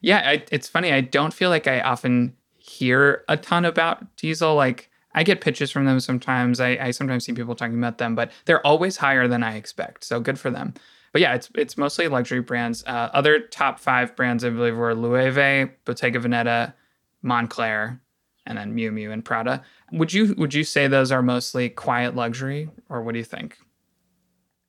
Yeah, 0.00 0.22
I, 0.24 0.44
it's 0.50 0.68
funny. 0.68 0.92
I 0.92 1.00
don't 1.00 1.34
feel 1.34 1.50
like 1.50 1.66
I 1.66 1.80
often 1.80 2.34
hear 2.56 3.24
a 3.28 3.36
ton 3.36 3.64
about 3.64 4.16
Diesel. 4.16 4.54
Like 4.54 4.90
I 5.14 5.22
get 5.22 5.40
pitches 5.40 5.70
from 5.70 5.84
them 5.84 6.00
sometimes. 6.00 6.60
I, 6.60 6.70
I 6.80 6.90
sometimes 6.92 7.24
see 7.24 7.32
people 7.32 7.56
talking 7.56 7.78
about 7.78 7.98
them, 7.98 8.14
but 8.14 8.30
they're 8.44 8.64
always 8.64 8.96
higher 8.96 9.26
than 9.26 9.42
I 9.42 9.56
expect. 9.56 10.04
So 10.04 10.20
good 10.20 10.38
for 10.38 10.50
them 10.50 10.74
but 11.12 11.20
yeah, 11.20 11.34
it's 11.34 11.50
it's 11.54 11.76
mostly 11.76 12.08
luxury 12.08 12.40
brands. 12.40 12.84
Uh, 12.86 13.10
other 13.12 13.40
top 13.40 13.78
five 13.78 14.14
brands, 14.16 14.44
I 14.44 14.50
believe, 14.50 14.76
were 14.76 14.94
Loewe, 14.94 15.70
Bottega 15.84 16.18
Veneta, 16.20 16.74
Moncler, 17.24 18.00
and 18.46 18.58
then 18.58 18.74
Miu 18.74 18.90
Miu 18.90 19.12
and 19.12 19.24
Prada. 19.24 19.62
Would 19.92 20.12
you 20.12 20.34
would 20.36 20.54
you 20.54 20.64
say 20.64 20.86
those 20.86 21.12
are 21.12 21.22
mostly 21.22 21.68
quiet 21.68 22.14
luxury, 22.14 22.68
or 22.88 23.02
what 23.02 23.12
do 23.12 23.18
you 23.18 23.24
think? 23.24 23.58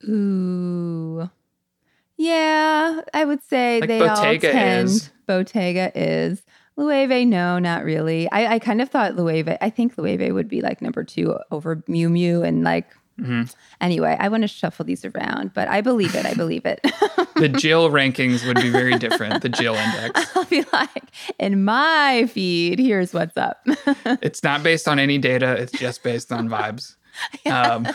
Ooh, 0.08 1.30
yeah, 2.18 3.02
I 3.14 3.26
would 3.26 3.44
say 3.44 3.82
like 3.82 3.88
they 3.88 4.00
Bottega 4.00 4.48
all 4.48 4.54
tend. 4.54 4.90
Is. 4.90 5.12
Bottega 5.26 5.92
is. 5.96 6.44
Loewe, 6.78 7.28
no, 7.28 7.60
not 7.60 7.84
really. 7.84 8.32
I, 8.32 8.54
I 8.54 8.60
kind 8.60 8.82
of 8.82 8.90
thought 8.90 9.18
Loewe. 9.18 9.58
I 9.60 9.70
think 9.70 9.98
Loewe 9.98 10.34
would 10.34 10.48
be 10.48 10.62
like 10.62 10.82
number 10.82 11.04
two 11.04 11.38
over 11.52 11.78
Miu 11.90 12.08
Miu 12.08 12.48
and 12.48 12.64
like 12.64 12.88
Mm-hmm. 13.20 13.44
Anyway, 13.82 14.16
I 14.20 14.30
want 14.30 14.44
to 14.44 14.48
shuffle 14.48 14.86
these 14.86 15.06
around, 15.06 15.54
but 15.54 15.68
I 15.68 15.82
believe 15.82 16.16
it. 16.16 16.26
I 16.26 16.34
believe 16.36 16.66
it. 16.66 16.80
the 17.36 17.50
Jill 17.58 17.90
rankings 17.90 18.46
would 18.48 18.58
be 18.62 18.70
very 18.70 18.98
different. 18.98 19.42
The 19.42 19.50
Jill 19.50 19.76
index. 19.76 20.36
I'll 20.36 20.46
be 20.46 20.64
like, 20.72 21.04
in 21.38 21.64
my 21.64 22.28
feed, 22.28 22.80
here's 22.80 23.14
what's 23.14 23.38
up. 23.38 23.62
it's 24.22 24.44
not 24.44 24.64
based 24.64 24.88
on 24.88 25.00
any 25.00 25.18
data. 25.18 25.54
It's 25.54 25.72
just 25.72 26.04
based 26.04 26.32
on 26.32 26.50
vibes. 26.50 26.96
Um, 27.46 27.88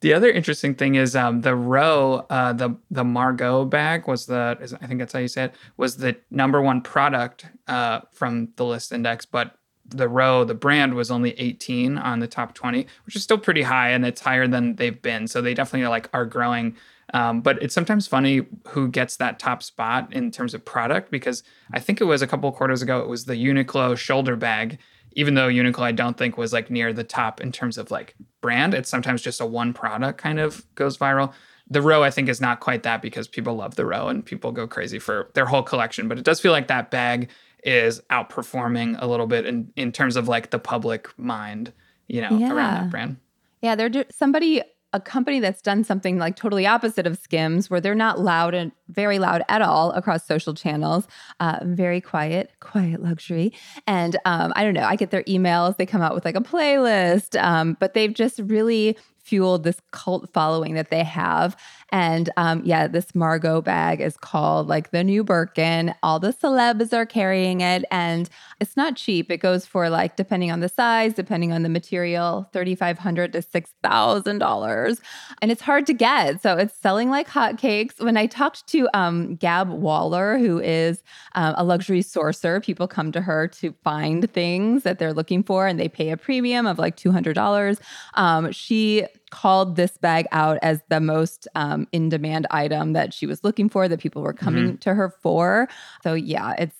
the 0.00 0.12
other 0.12 0.30
interesting 0.30 0.74
thing 0.74 0.94
is 0.96 1.16
um, 1.16 1.40
the 1.40 1.56
Row, 1.56 2.26
uh, 2.28 2.52
the 2.52 2.76
the 2.90 3.04
Margaux 3.04 3.64
bag 3.64 4.06
was 4.06 4.26
the 4.26 4.58
is, 4.60 4.74
I 4.74 4.86
think 4.86 5.00
that's 5.00 5.12
how 5.12 5.18
you 5.18 5.28
say 5.28 5.44
it 5.44 5.54
was 5.76 5.96
the 5.96 6.16
number 6.30 6.60
one 6.60 6.82
product 6.82 7.46
uh, 7.66 8.00
from 8.12 8.50
the 8.56 8.64
Lyst 8.64 8.92
index, 8.92 9.24
but 9.24 9.56
the 9.88 10.08
Row, 10.08 10.44
the 10.44 10.54
brand 10.54 10.94
was 10.94 11.10
only 11.10 11.38
18 11.38 11.98
on 11.98 12.20
the 12.20 12.26
top 12.26 12.54
20, 12.54 12.86
which 13.04 13.16
is 13.16 13.22
still 13.22 13.38
pretty 13.38 13.62
high 13.62 13.90
and 13.90 14.04
it's 14.04 14.20
higher 14.20 14.46
than 14.46 14.76
they've 14.76 15.00
been. 15.00 15.26
So 15.26 15.40
they 15.40 15.54
definitely 15.54 15.88
like 15.88 16.08
are 16.12 16.26
growing. 16.26 16.76
Um, 17.14 17.40
but 17.40 17.62
it's 17.62 17.74
sometimes 17.74 18.06
funny 18.06 18.46
who 18.68 18.88
gets 18.88 19.16
that 19.16 19.38
top 19.38 19.62
spot 19.62 20.12
in 20.12 20.30
terms 20.30 20.54
of 20.54 20.64
product 20.64 21.10
because 21.10 21.42
I 21.72 21.78
think 21.78 22.00
it 22.00 22.04
was 22.04 22.20
a 22.20 22.26
couple 22.26 22.50
quarters 22.52 22.82
ago, 22.82 23.00
it 23.00 23.08
was 23.08 23.26
the 23.26 23.34
Uniqlo 23.34 23.96
shoulder 23.96 24.36
bag. 24.36 24.78
Even 25.12 25.34
though 25.34 25.48
Uniqlo, 25.48 25.82
I 25.82 25.92
don't 25.92 26.18
think 26.18 26.36
was 26.36 26.52
like 26.52 26.70
near 26.70 26.92
the 26.92 27.04
top 27.04 27.40
in 27.40 27.52
terms 27.52 27.78
of 27.78 27.90
like 27.90 28.14
brand, 28.42 28.74
it's 28.74 28.90
sometimes 28.90 29.22
just 29.22 29.40
a 29.40 29.46
one 29.46 29.72
product 29.72 30.18
kind 30.18 30.38
of 30.38 30.66
goes 30.74 30.98
viral. 30.98 31.32
The 31.68 31.80
Row, 31.80 32.02
I 32.02 32.10
think, 32.10 32.28
is 32.28 32.40
not 32.40 32.60
quite 32.60 32.82
that 32.82 33.02
because 33.02 33.26
people 33.26 33.56
love 33.56 33.76
the 33.76 33.86
Row 33.86 34.08
and 34.08 34.24
people 34.24 34.52
go 34.52 34.66
crazy 34.66 34.98
for 34.98 35.30
their 35.34 35.46
whole 35.46 35.62
collection. 35.62 36.06
But 36.06 36.18
it 36.18 36.24
does 36.24 36.40
feel 36.40 36.52
like 36.52 36.68
that 36.68 36.90
bag 36.90 37.30
is 37.66 38.00
outperforming 38.10 38.96
a 38.98 39.06
little 39.06 39.26
bit 39.26 39.44
in, 39.44 39.70
in 39.76 39.92
terms 39.92 40.16
of 40.16 40.28
like 40.28 40.50
the 40.50 40.58
public 40.58 41.08
mind, 41.18 41.72
you 42.06 42.22
know, 42.22 42.30
yeah. 42.30 42.52
around 42.52 42.74
that 42.74 42.90
brand. 42.90 43.16
Yeah, 43.60 43.74
they're 43.74 43.88
do- 43.88 44.04
somebody 44.10 44.62
a 44.92 45.00
company 45.00 45.40
that's 45.40 45.60
done 45.60 45.84
something 45.84 46.16
like 46.16 46.36
totally 46.36 46.66
opposite 46.66 47.06
of 47.06 47.18
Skims, 47.18 47.68
where 47.68 47.80
they're 47.80 47.94
not 47.94 48.18
loud 48.18 48.54
and 48.54 48.72
very 48.88 49.18
loud 49.18 49.42
at 49.48 49.60
all 49.60 49.90
across 49.92 50.24
social 50.24 50.54
channels, 50.54 51.06
uh, 51.40 51.58
very 51.64 52.00
quiet, 52.00 52.52
quiet 52.60 53.02
luxury. 53.02 53.52
And 53.86 54.16
um, 54.24 54.52
I 54.56 54.64
don't 54.64 54.74
know, 54.74 54.84
I 54.84 54.96
get 54.96 55.10
their 55.10 55.24
emails, 55.24 55.76
they 55.76 55.86
come 55.86 56.00
out 56.00 56.14
with 56.14 56.24
like 56.24 56.36
a 56.36 56.40
playlist, 56.40 57.40
um, 57.42 57.76
but 57.78 57.92
they've 57.92 58.14
just 58.14 58.38
really 58.38 58.96
fueled 59.18 59.64
this 59.64 59.80
cult 59.90 60.32
following 60.32 60.74
that 60.74 60.90
they 60.90 61.02
have. 61.02 61.56
And 61.92 62.30
um, 62.36 62.62
yeah, 62.64 62.88
this 62.88 63.14
Margaux 63.14 63.62
bag 63.62 64.00
is 64.00 64.16
called 64.16 64.66
like 64.66 64.90
the 64.90 65.04
new 65.04 65.22
Birkin. 65.22 65.94
All 66.02 66.18
the 66.18 66.32
celebs 66.32 66.92
are 66.92 67.06
carrying 67.06 67.60
it, 67.60 67.84
and 67.90 68.28
it's 68.60 68.76
not 68.76 68.96
cheap. 68.96 69.30
It 69.30 69.38
goes 69.38 69.66
for 69.66 69.88
like 69.88 70.16
depending 70.16 70.50
on 70.50 70.60
the 70.60 70.68
size, 70.68 71.14
depending 71.14 71.52
on 71.52 71.62
the 71.62 71.68
material, 71.68 72.48
thirty 72.52 72.74
five 72.74 72.98
hundred 72.98 73.32
to 73.34 73.42
six 73.42 73.72
thousand 73.82 74.38
dollars, 74.38 75.00
and 75.40 75.50
it's 75.52 75.62
hard 75.62 75.86
to 75.86 75.94
get. 75.94 76.42
So 76.42 76.56
it's 76.56 76.76
selling 76.76 77.10
like 77.10 77.28
hotcakes. 77.28 78.02
When 78.02 78.16
I 78.16 78.26
talked 78.26 78.66
to 78.68 78.88
um, 78.92 79.36
Gab 79.36 79.68
Waller, 79.68 80.38
who 80.38 80.58
is 80.58 81.02
um, 81.34 81.54
a 81.56 81.64
luxury 81.64 82.02
sourcer, 82.02 82.62
people 82.62 82.88
come 82.88 83.12
to 83.12 83.20
her 83.20 83.46
to 83.48 83.72
find 83.84 84.30
things 84.32 84.82
that 84.82 84.98
they're 84.98 85.14
looking 85.14 85.42
for, 85.42 85.66
and 85.66 85.78
they 85.78 85.88
pay 85.88 86.10
a 86.10 86.16
premium 86.16 86.66
of 86.66 86.78
like 86.78 86.96
two 86.96 87.12
hundred 87.12 87.34
dollars. 87.34 87.78
Um, 88.14 88.50
she 88.50 89.06
called 89.36 89.76
this 89.76 89.98
bag 89.98 90.26
out 90.32 90.58
as 90.62 90.80
the 90.88 90.98
most 90.98 91.46
um, 91.54 91.86
in 91.92 92.08
demand 92.08 92.46
item 92.50 92.94
that 92.94 93.12
she 93.12 93.26
was 93.26 93.44
looking 93.44 93.68
for, 93.68 93.86
that 93.86 94.00
people 94.00 94.22
were 94.22 94.32
coming 94.32 94.64
mm-hmm. 94.64 94.76
to 94.76 94.94
her 94.94 95.10
for. 95.10 95.68
So, 96.02 96.14
yeah, 96.14 96.54
it's 96.56 96.76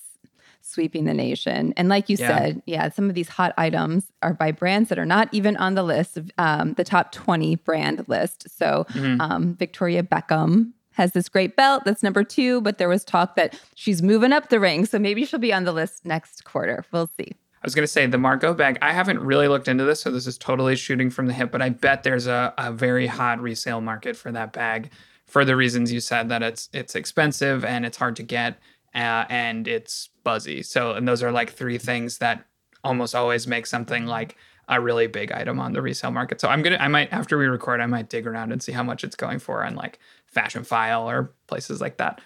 sweeping 0.63 1.05
the 1.05 1.13
nation. 1.13 1.75
And 1.77 1.91
like 1.91 2.09
you 2.09 2.17
yeah. 2.19 2.29
said, 2.29 2.63
yeah, 2.65 2.89
some 2.89 3.11
of 3.11 3.15
these 3.15 3.29
hot 3.29 3.53
items 3.59 4.11
are 4.23 4.33
by 4.33 4.53
brands 4.53 4.89
that 4.89 4.99
are 4.99 5.05
not 5.05 5.29
even 5.33 5.59
on 5.59 5.75
the 5.75 5.83
list 5.83 6.17
of 6.17 6.31
um, 6.39 6.73
the 6.75 6.85
top 6.85 7.13
20 7.13 7.57
brand 7.57 8.09
list. 8.09 8.49
So, 8.49 8.87
mm-hmm. 8.89 9.21
um, 9.21 9.55
Victoria 9.57 10.03
Beckham 10.03 10.73
has 10.93 11.13
this 11.13 11.29
great 11.29 11.57
belt 11.57 11.83
that's 11.85 12.03
number 12.03 12.25
two, 12.25 12.63
but 12.63 12.79
there 12.79 12.89
was 12.89 13.05
talk 13.05 13.37
that 13.37 13.61
she's 13.75 14.01
moving 14.01 14.33
up 14.33 14.49
the 14.49 14.59
ring. 14.59 14.87
So 14.87 14.99
maybe 14.99 15.27
she'll 15.27 15.39
be 15.39 15.53
on 15.53 15.65
the 15.65 15.73
list 15.73 16.07
next 16.07 16.45
quarter. 16.45 16.87
We'll 16.91 17.11
see. 17.19 17.33
I 17.67 17.69
was 17.69 17.75
going 17.75 17.83
to 17.83 17.89
say 17.89 18.07
the 18.07 18.17
Margaux 18.17 18.55
bag. 18.55 18.79
I 18.81 18.93
haven't 18.93 19.19
really 19.19 19.49
looked 19.49 19.67
into 19.67 19.83
this, 19.83 20.01
so 20.01 20.13
this 20.13 20.29
is 20.29 20.39
totally 20.39 20.77
shooting 20.77 21.11
from 21.11 21.27
the 21.27 21.33
hip, 21.33 21.51
but 21.51 21.61
I 21.61 21.71
bet 21.71 22.05
there's 22.05 22.29
a, 22.29 22.55
a 22.57 22.71
very 22.71 23.09
hot 23.09 23.41
resale 23.41 23.81
market 23.81 24.17
for 24.17 24.31
that 24.31 24.53
bag 24.53 24.93
for 25.27 25.45
the 25.45 25.57
reasons 25.57 25.93
you 25.93 25.99
said 25.99 26.29
that 26.29 26.45
it's 26.45 26.69
it's 26.73 26.95
expensive 26.95 27.65
and 27.65 27.85
it's 27.85 27.97
hard 27.97 28.15
to 28.17 28.23
get 28.23 28.61
uh, 28.95 29.25
and 29.29 29.67
it's 29.67 30.11
buzzy. 30.23 30.63
So, 30.63 30.93
and 30.93 31.09
those 31.09 31.25
are 31.25 31.33
like 31.33 31.51
three 31.51 31.77
things 31.77 32.19
that 32.19 32.45
almost 32.85 33.17
always 33.17 33.49
make 33.49 33.67
something 33.67 34.07
like 34.07 34.37
a 34.69 34.81
really 34.81 35.09
big 35.09 35.33
item 35.33 35.59
on 35.59 35.73
the 35.73 35.83
resale 35.83 36.13
market. 36.13 36.41
So 36.41 36.49
I'm 36.49 36.63
gonna, 36.63 36.79
I 36.79 36.87
might 36.87 37.13
after 37.13 37.37
we 37.37 37.47
record, 37.47 37.81
I 37.81 37.87
might 37.87 38.09
dig 38.09 38.29
around 38.29 38.53
and 38.53 38.63
see 38.63 38.71
how 38.71 38.85
much 38.85 39.03
it's 39.03 39.17
going 39.17 39.41
for 39.41 39.65
on 39.65 39.75
like 39.75 39.99
Fashionphile 40.33 41.03
or 41.03 41.33
places 41.49 41.81
like 41.81 41.97
that. 41.97 42.21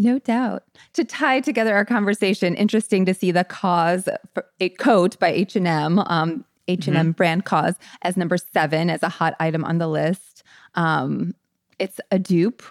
No 0.00 0.18
doubt. 0.18 0.62
To 0.94 1.04
tie 1.04 1.40
together 1.40 1.74
our 1.74 1.84
conversation, 1.84 2.54
interesting 2.54 3.04
to 3.04 3.12
see 3.12 3.32
the 3.32 3.44
COS 3.44 4.08
a 4.58 4.70
coat 4.70 5.18
by 5.18 5.28
H&M, 5.28 5.98
um, 5.98 6.42
H&M 6.68 6.94
mm-hmm. 6.94 7.10
brand 7.10 7.44
COS 7.44 7.74
as 8.00 8.16
number 8.16 8.38
7 8.38 8.88
as 8.88 9.02
a 9.02 9.10
hot 9.10 9.34
item 9.38 9.62
on 9.62 9.76
the 9.76 9.88
list. 9.88 10.42
Um, 10.74 11.34
it's 11.78 12.00
a 12.10 12.18
dupe, 12.18 12.62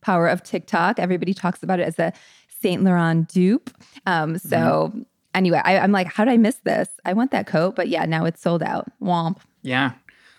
power 0.00 0.28
of 0.28 0.44
TikTok. 0.44 1.00
Everybody 1.00 1.34
talks 1.34 1.64
about 1.64 1.80
it 1.80 1.88
as 1.88 1.98
a 1.98 2.12
Saint 2.60 2.84
Laurent 2.84 3.28
dupe. 3.28 3.70
Um, 4.06 4.38
so 4.38 4.92
mm-hmm. 4.92 5.00
anyway, 5.34 5.60
I, 5.64 5.78
I'm 5.78 5.90
like, 5.90 6.06
how 6.06 6.24
did 6.24 6.30
I 6.30 6.36
miss 6.36 6.58
this? 6.58 6.88
I 7.04 7.14
want 7.14 7.32
that 7.32 7.48
coat, 7.48 7.74
but 7.74 7.88
yeah, 7.88 8.04
now 8.04 8.24
it's 8.26 8.40
sold 8.40 8.62
out. 8.62 8.86
Womp. 9.02 9.38
Yeah. 9.62 9.90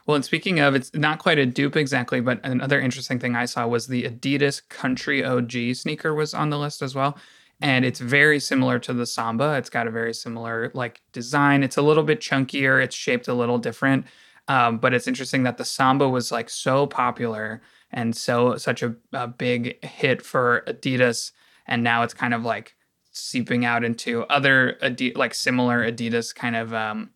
Well, 0.05 0.15
and 0.15 0.25
speaking 0.25 0.59
of, 0.59 0.75
it's 0.75 0.93
not 0.93 1.19
quite 1.19 1.37
a 1.37 1.45
dupe 1.45 1.75
exactly, 1.75 2.21
but 2.21 2.39
another 2.43 2.79
interesting 2.79 3.19
thing 3.19 3.35
I 3.35 3.45
saw 3.45 3.67
was 3.67 3.87
the 3.87 4.03
Adidas 4.03 4.67
Country 4.69 5.23
OG 5.23 5.75
sneaker 5.75 6.13
was 6.13 6.33
on 6.33 6.49
the 6.49 6.57
list 6.57 6.81
as 6.81 6.95
well. 6.95 7.17
And 7.61 7.85
it's 7.85 7.99
very 7.99 8.39
similar 8.39 8.79
to 8.79 8.93
the 8.93 9.05
Samba. 9.05 9.53
It's 9.53 9.69
got 9.69 9.85
a 9.85 9.91
very 9.91 10.13
similar 10.13 10.71
like 10.73 11.01
design. 11.11 11.61
It's 11.61 11.77
a 11.77 11.83
little 11.83 12.03
bit 12.03 12.19
chunkier. 12.19 12.83
It's 12.83 12.95
shaped 12.95 13.27
a 13.27 13.35
little 13.35 13.59
different. 13.59 14.05
Um, 14.47 14.79
but 14.79 14.93
it's 14.93 15.07
interesting 15.07 15.43
that 15.43 15.57
the 15.57 15.65
Samba 15.65 16.09
was 16.09 16.31
like 16.31 16.49
so 16.49 16.87
popular 16.87 17.61
and 17.91 18.15
so 18.15 18.57
such 18.57 18.81
a, 18.81 18.95
a 19.13 19.27
big 19.27 19.83
hit 19.85 20.23
for 20.23 20.63
Adidas. 20.65 21.31
And 21.67 21.83
now 21.83 22.01
it's 22.01 22.15
kind 22.15 22.33
of 22.33 22.43
like 22.43 22.75
seeping 23.11 23.65
out 23.65 23.83
into 23.83 24.23
other 24.23 24.77
Adi- 24.81 25.13
like 25.13 25.35
similar 25.35 25.89
Adidas 25.89 26.33
kind 26.33 26.55
of 26.55 26.73
um, 26.73 27.11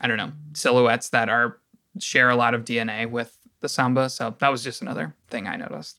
I 0.00 0.06
don't 0.06 0.18
know 0.18 0.32
silhouettes 0.54 1.08
that 1.10 1.28
are 1.28 1.58
share 1.98 2.30
a 2.30 2.36
lot 2.36 2.54
of 2.54 2.64
DNA 2.64 3.10
with 3.10 3.36
the 3.60 3.68
Samba. 3.68 4.10
So 4.10 4.34
that 4.38 4.50
was 4.50 4.62
just 4.62 4.82
another 4.82 5.14
thing 5.28 5.46
I 5.46 5.56
noticed. 5.56 5.98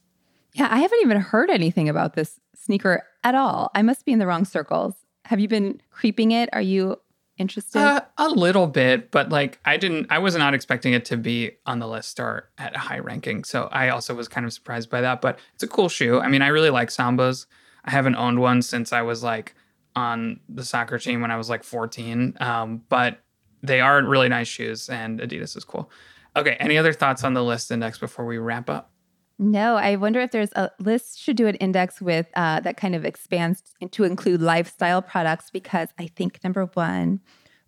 Yeah, 0.53 0.67
I 0.69 0.77
haven't 0.77 0.99
even 1.01 1.19
heard 1.19 1.49
anything 1.49 1.89
about 1.89 2.13
this 2.13 2.39
sneaker 2.56 3.03
at 3.23 3.36
all. 3.36 3.71
I 3.73 3.82
must 3.82 4.06
be 4.06 4.12
in 4.12 4.19
the 4.19 4.27
wrong 4.27 4.45
circles. 4.45 4.93
Have 5.25 5.39
you 5.39 5.47
been 5.47 5.82
creeping 5.89 6.32
it? 6.32 6.49
Are 6.53 6.62
you 6.62 6.97
interested? 7.38 7.79
Uh, 7.79 8.01
a 8.17 8.29
little 8.29 8.67
bit, 8.67 9.10
but 9.10 9.29
like 9.29 9.60
I 9.65 9.77
didn't, 9.77 10.08
I 10.10 10.19
was 10.19 10.36
not 10.36 10.53
expecting 10.53 10.93
it 10.93 11.06
to 11.06 11.17
be 11.17 11.51
on 11.65 11.79
the 11.79 11.88
list 11.88 12.19
or 12.19 12.49
at 12.58 12.75
a 12.75 12.79
high 12.79 12.99
ranking. 12.99 13.43
So 13.43 13.69
I 13.71 13.89
also 13.89 14.13
was 14.13 14.27
kind 14.27 14.45
of 14.45 14.53
surprised 14.53 14.89
by 14.89 15.01
that. 15.01 15.21
But 15.21 15.39
it's 15.56 15.63
a 15.63 15.67
cool 15.67 15.89
shoe. 15.89 16.19
I 16.19 16.27
mean, 16.27 16.41
I 16.41 16.47
really 16.47 16.69
like 16.69 16.89
Sambas. 16.89 17.45
I 17.86 17.91
haven't 17.91 18.15
owned 18.15 18.39
one 18.39 18.62
since 18.62 18.93
I 18.93 19.01
was 19.01 19.23
like 19.23 19.56
on 19.95 20.39
the 20.49 20.63
soccer 20.63 20.97
team 20.97 21.21
when 21.21 21.32
I 21.32 21.38
was 21.38 21.49
like 21.49 21.63
14. 21.63 22.38
Um, 22.39 22.84
but 22.89 23.19
they 23.63 23.82
are 23.82 24.04
really 24.06 24.30
nice 24.30 24.47
shoes, 24.47 24.89
and 24.89 25.19
Adidas 25.19 25.58
is 25.58 25.63
cool. 25.63 25.89
Okay, 26.36 26.58
any 26.60 26.78
other 26.78 26.93
thoughts 26.93 27.23
on 27.23 27.34
the 27.34 27.43
Lyst 27.43 27.71
index 27.71 27.97
before 27.97 28.26
we 28.26 28.38
wrap 28.38 28.69
up? 28.69 28.91
No, 29.39 29.76
I 29.76 29.95
wonder 29.95 30.19
if 30.19 30.32
there's 30.32 30.52
a 30.54 30.69
list 30.80 31.19
should 31.19 31.38
do 31.38 31.47
an 31.47 31.56
index 31.56 31.99
with 32.02 32.28
uh, 32.36 32.60
that 32.62 32.78
kind 32.78 32.93
of 32.93 33.04
expands 33.04 33.63
to 33.91 34.04
include 34.04 34.41
lifestyle 34.41 35.02
products 35.02 35.49
because 35.49 35.89
I 35.97 36.08
think 36.08 36.43
number 36.43 36.65
one 36.73 37.19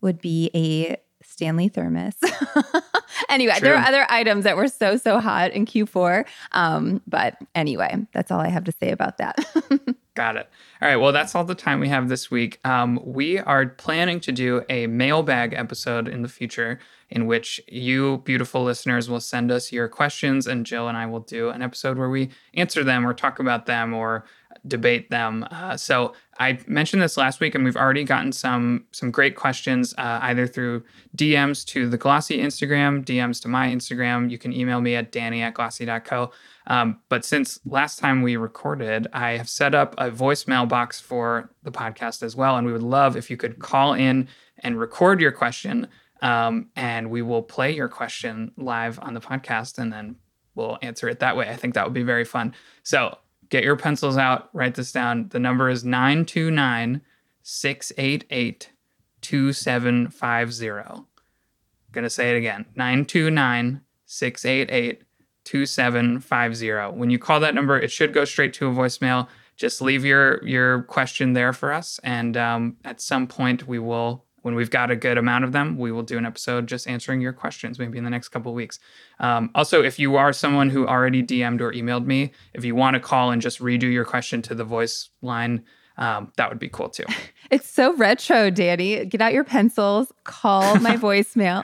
would 0.01 0.21
be 0.21 0.51
a 0.53 0.97
Stanley 1.27 1.69
thermos. 1.69 2.15
anyway, 3.29 3.53
True. 3.53 3.61
there 3.61 3.75
are 3.75 3.85
other 3.85 4.05
items 4.09 4.43
that 4.43 4.57
were 4.57 4.67
so 4.67 4.97
so 4.97 5.19
hot 5.19 5.51
in 5.51 5.65
Q4. 5.65 6.25
Um, 6.51 7.01
but 7.07 7.37
anyway, 7.53 7.95
that's 8.13 8.31
all 8.31 8.39
I 8.39 8.49
have 8.49 8.63
to 8.65 8.71
say 8.71 8.91
about 8.91 9.17
that. 9.17 9.37
Got 10.15 10.37
it. 10.37 10.49
All 10.81 10.87
right. 10.87 10.95
Well, 10.95 11.11
that's 11.11 11.35
all 11.35 11.43
the 11.43 11.55
time 11.55 11.81
we 11.81 11.89
have 11.89 12.07
this 12.07 12.31
week. 12.31 12.59
Um, 12.63 12.99
we 13.03 13.37
are 13.37 13.65
planning 13.65 14.21
to 14.21 14.31
do 14.31 14.63
a 14.69 14.87
mailbag 14.87 15.53
episode 15.53 16.07
in 16.07 16.21
the 16.21 16.29
future 16.29 16.79
in 17.09 17.27
which 17.27 17.61
you, 17.67 18.19
beautiful 18.19 18.63
listeners, 18.63 19.09
will 19.09 19.19
send 19.19 19.51
us 19.51 19.71
your 19.71 19.87
questions, 19.87 20.47
and 20.47 20.65
Jill 20.65 20.87
and 20.87 20.97
I 20.97 21.05
will 21.05 21.19
do 21.19 21.49
an 21.49 21.61
episode 21.61 21.97
where 21.97 22.09
we 22.09 22.29
answer 22.53 22.83
them 22.83 23.05
or 23.05 23.13
talk 23.13 23.39
about 23.39 23.65
them 23.65 23.93
or 23.93 24.25
debate 24.67 25.09
them. 25.09 25.45
Uh, 25.51 25.77
so 25.77 26.13
I 26.39 26.59
mentioned 26.67 27.01
this 27.01 27.17
last 27.17 27.39
week, 27.39 27.55
and 27.55 27.63
we've 27.63 27.75
already 27.75 28.03
gotten 28.03 28.31
some 28.31 28.85
some 28.91 29.11
great 29.11 29.35
questions 29.35 29.93
uh, 29.97 30.19
either 30.23 30.47
through 30.47 30.83
DMs 31.15 31.65
to 31.67 31.87
the 31.87 31.97
Glossy 31.97 32.39
Instagram, 32.39 33.05
DMs 33.05 33.41
to 33.43 33.47
my 33.47 33.69
Instagram. 33.69 34.29
You 34.29 34.37
can 34.37 34.51
email 34.53 34.81
me 34.81 34.95
at 34.95 35.11
danny 35.11 35.41
at 35.41 35.53
glossy.co. 35.53 36.31
Um, 36.67 36.99
but 37.09 37.23
since 37.23 37.59
last 37.65 37.99
time 37.99 38.21
we 38.21 38.35
recorded, 38.35 39.07
I 39.13 39.31
have 39.31 39.49
set 39.49 39.75
up 39.75 39.93
a 39.97 40.11
voicemail 40.11 40.67
box 40.67 40.99
for 40.99 41.51
the 41.63 41.71
podcast 41.71 42.23
as 42.23 42.35
well, 42.35 42.57
and 42.57 42.65
we 42.65 42.73
would 42.73 42.83
love 42.83 43.15
if 43.15 43.29
you 43.29 43.37
could 43.37 43.59
call 43.59 43.93
in 43.93 44.27
and 44.59 44.79
record 44.79 45.21
your 45.21 45.31
question. 45.31 45.87
Um, 46.21 46.69
and 46.75 47.11
we 47.11 47.21
will 47.21 47.43
play 47.43 47.75
your 47.75 47.89
question 47.89 48.51
live 48.57 48.99
on 48.99 49.13
the 49.13 49.19
podcast 49.19 49.77
and 49.77 49.91
then 49.91 50.15
we'll 50.55 50.79
answer 50.81 51.07
it 51.09 51.19
that 51.19 51.37
way. 51.37 51.49
I 51.49 51.55
think 51.55 51.73
that 51.73 51.85
would 51.85 51.93
be 51.93 52.03
very 52.03 52.25
fun. 52.25 52.55
So 52.83 53.17
get 53.49 53.63
your 53.63 53.75
pencils 53.75 54.17
out, 54.17 54.49
write 54.53 54.75
this 54.75 54.91
down. 54.91 55.29
The 55.29 55.39
number 55.39 55.69
is 55.69 55.83
929 55.83 57.01
688 57.43 58.71
2750. 59.21 61.05
Gonna 61.91 62.09
say 62.09 62.31
it 62.31 62.37
again 62.37 62.65
929 62.75 63.81
688 64.05 65.01
2750. 65.43 66.97
When 66.97 67.09
you 67.09 67.19
call 67.19 67.39
that 67.39 67.55
number, 67.55 67.79
it 67.79 67.91
should 67.91 68.13
go 68.13 68.25
straight 68.25 68.53
to 68.55 68.67
a 68.67 68.71
voicemail. 68.71 69.27
Just 69.55 69.81
leave 69.81 70.03
your 70.03 70.45
your 70.45 70.83
question 70.83 71.33
there 71.33 71.53
for 71.53 71.71
us, 71.71 71.99
and 72.03 72.35
um, 72.35 72.77
at 72.83 72.99
some 72.99 73.25
point 73.27 73.67
we 73.67 73.79
will 73.79 74.25
when 74.45 74.53
we've 74.53 74.69
got 74.69 74.91
a 74.91 74.95
good 74.95 75.17
amount 75.17 75.43
of 75.43 75.53
them, 75.53 75.75
we 75.75 75.91
will 75.91 76.03
do 76.03 76.19
an 76.19 76.25
episode 76.25 76.67
just 76.67 76.87
answering 76.87 77.19
your 77.19 77.33
questions, 77.33 77.79
maybe 77.79 77.97
in 77.97 78.03
the 78.03 78.11
next 78.11 78.29
couple 78.29 78.53
weeks. 78.53 78.77
Um, 79.19 79.49
also, 79.55 79.81
if 79.81 79.97
you 79.97 80.17
are 80.17 80.31
someone 80.31 80.69
who 80.69 80.85
already 80.85 81.23
DM'd 81.23 81.61
or 81.61 81.71
emailed 81.71 82.05
me, 82.05 82.31
if 82.53 82.63
you 82.63 82.75
want 82.75 82.93
to 82.93 82.99
call 82.99 83.31
and 83.31 83.41
just 83.41 83.57
redo 83.57 83.91
your 83.91 84.05
question 84.05 84.43
to 84.43 84.53
the 84.53 84.63
voice 84.63 85.09
line, 85.23 85.63
um, 85.97 86.31
that 86.37 86.47
would 86.49 86.59
be 86.59 86.69
cool 86.69 86.89
too. 86.89 87.05
It's 87.51 87.69
so 87.69 87.95
retro, 87.95 88.49
Danny. 88.49 89.05
Get 89.05 89.21
out 89.21 89.33
your 89.33 89.43
pencils, 89.43 90.11
call 90.23 90.79
my 90.79 90.97
voicemail. 90.97 91.63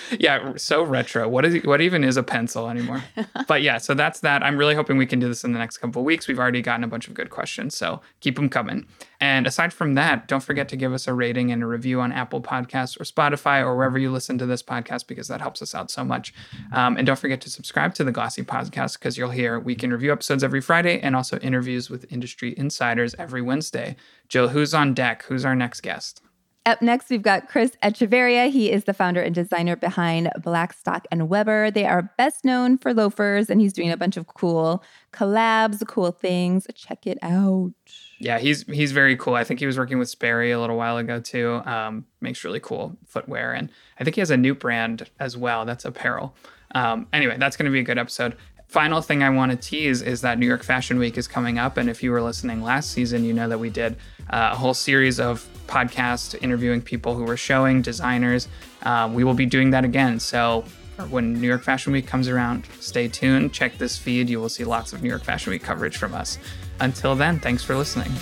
yeah, 0.18 0.52
so 0.56 0.82
retro. 0.82 1.28
What 1.28 1.44
is 1.44 1.64
what 1.64 1.80
even 1.80 2.04
is 2.04 2.16
a 2.16 2.22
pencil 2.22 2.68
anymore? 2.68 3.02
but 3.46 3.62
yeah, 3.62 3.78
so 3.78 3.94
that's 3.94 4.20
that. 4.20 4.42
I'm 4.42 4.56
really 4.56 4.74
hoping 4.74 4.96
we 4.96 5.06
can 5.06 5.18
do 5.18 5.28
this 5.28 5.44
in 5.44 5.52
the 5.52 5.58
next 5.58 5.78
couple 5.78 6.02
of 6.02 6.06
weeks. 6.06 6.28
We've 6.28 6.38
already 6.38 6.62
gotten 6.62 6.84
a 6.84 6.88
bunch 6.88 7.08
of 7.08 7.14
good 7.14 7.30
questions, 7.30 7.76
so 7.76 8.00
keep 8.20 8.36
them 8.36 8.48
coming. 8.48 8.86
And 9.20 9.46
aside 9.46 9.72
from 9.72 9.94
that, 9.94 10.28
don't 10.28 10.42
forget 10.42 10.68
to 10.68 10.76
give 10.76 10.92
us 10.92 11.08
a 11.08 11.14
rating 11.14 11.50
and 11.50 11.62
a 11.62 11.66
review 11.66 12.00
on 12.00 12.12
Apple 12.12 12.40
Podcasts 12.40 13.00
or 13.00 13.04
Spotify 13.04 13.60
or 13.60 13.76
wherever 13.76 13.98
you 13.98 14.12
listen 14.12 14.38
to 14.38 14.46
this 14.46 14.62
podcast 14.62 15.08
because 15.08 15.26
that 15.28 15.40
helps 15.40 15.60
us 15.60 15.74
out 15.74 15.90
so 15.90 16.04
much. 16.04 16.32
Um, 16.72 16.96
and 16.96 17.06
don't 17.06 17.18
forget 17.18 17.40
to 17.40 17.50
subscribe 17.50 17.94
to 17.94 18.04
the 18.04 18.12
Glossy 18.12 18.44
Podcast 18.44 18.98
because 18.98 19.18
you'll 19.18 19.30
hear 19.30 19.58
week 19.58 19.82
in 19.82 19.92
review 19.92 20.12
episodes 20.12 20.44
every 20.44 20.60
Friday 20.60 21.00
and 21.00 21.16
also 21.16 21.38
interviews 21.40 21.90
with 21.90 22.10
industry 22.12 22.54
insiders 22.56 23.14
every 23.18 23.42
Wednesday. 23.42 23.96
Jill, 24.28 24.48
who's 24.48 24.74
on 24.74 24.94
deck? 24.94 25.22
Who's 25.24 25.44
our 25.44 25.56
next 25.56 25.80
guest? 25.80 26.22
Up 26.68 26.82
next, 26.82 27.08
we've 27.08 27.22
got 27.22 27.48
Chris 27.48 27.72
Echeverria. 27.82 28.50
He 28.50 28.70
is 28.70 28.84
the 28.84 28.92
founder 28.92 29.22
and 29.22 29.34
designer 29.34 29.74
behind 29.74 30.30
Blackstock 30.42 31.06
and 31.10 31.26
Weber. 31.30 31.70
They 31.70 31.86
are 31.86 32.12
best 32.18 32.44
known 32.44 32.76
for 32.76 32.92
loafers, 32.92 33.48
and 33.48 33.58
he's 33.58 33.72
doing 33.72 33.90
a 33.90 33.96
bunch 33.96 34.18
of 34.18 34.26
cool 34.26 34.84
collabs, 35.10 35.86
cool 35.86 36.12
things. 36.12 36.66
Check 36.74 37.06
it 37.06 37.16
out. 37.22 37.72
Yeah, 38.18 38.38
he's 38.38 38.64
he's 38.64 38.92
very 38.92 39.16
cool. 39.16 39.34
I 39.34 39.44
think 39.44 39.60
he 39.60 39.66
was 39.66 39.78
working 39.78 39.98
with 39.98 40.10
Sperry 40.10 40.50
a 40.50 40.60
little 40.60 40.76
while 40.76 40.98
ago 40.98 41.20
too. 41.20 41.62
Um, 41.64 42.04
makes 42.20 42.44
really 42.44 42.60
cool 42.60 42.98
footwear, 43.06 43.54
and 43.54 43.70
I 43.98 44.04
think 44.04 44.16
he 44.16 44.20
has 44.20 44.30
a 44.30 44.36
new 44.36 44.54
brand 44.54 45.08
as 45.18 45.38
well. 45.38 45.64
That's 45.64 45.86
apparel. 45.86 46.34
Um, 46.74 47.06
anyway, 47.14 47.38
that's 47.38 47.56
going 47.56 47.64
to 47.64 47.72
be 47.72 47.80
a 47.80 47.84
good 47.84 47.96
episode. 47.96 48.36
Final 48.68 49.00
thing 49.00 49.22
I 49.22 49.30
want 49.30 49.50
to 49.50 49.56
tease 49.56 50.02
is 50.02 50.20
that 50.20 50.38
New 50.38 50.46
York 50.46 50.62
Fashion 50.62 50.98
Week 50.98 51.16
is 51.16 51.26
coming 51.26 51.58
up. 51.58 51.78
And 51.78 51.88
if 51.88 52.02
you 52.02 52.12
were 52.12 52.20
listening 52.20 52.62
last 52.62 52.90
season, 52.90 53.24
you 53.24 53.32
know 53.32 53.48
that 53.48 53.58
we 53.58 53.70
did 53.70 53.96
uh, 54.28 54.50
a 54.52 54.56
whole 54.56 54.74
series 54.74 55.18
of 55.18 55.48
podcasts 55.66 56.36
interviewing 56.42 56.82
people 56.82 57.14
who 57.14 57.24
were 57.24 57.36
showing, 57.38 57.80
designers. 57.80 58.46
Uh, 58.82 59.10
we 59.10 59.24
will 59.24 59.32
be 59.32 59.46
doing 59.46 59.70
that 59.70 59.86
again. 59.86 60.20
So 60.20 60.66
when 61.08 61.40
New 61.40 61.48
York 61.48 61.62
Fashion 61.62 61.94
Week 61.94 62.06
comes 62.06 62.28
around, 62.28 62.66
stay 62.78 63.08
tuned, 63.08 63.54
check 63.54 63.78
this 63.78 63.96
feed. 63.96 64.28
You 64.28 64.38
will 64.38 64.50
see 64.50 64.64
lots 64.64 64.92
of 64.92 65.02
New 65.02 65.08
York 65.08 65.24
Fashion 65.24 65.50
Week 65.50 65.62
coverage 65.62 65.96
from 65.96 66.12
us. 66.12 66.38
Until 66.80 67.14
then, 67.14 67.40
thanks 67.40 67.64
for 67.64 67.74
listening. 67.74 68.12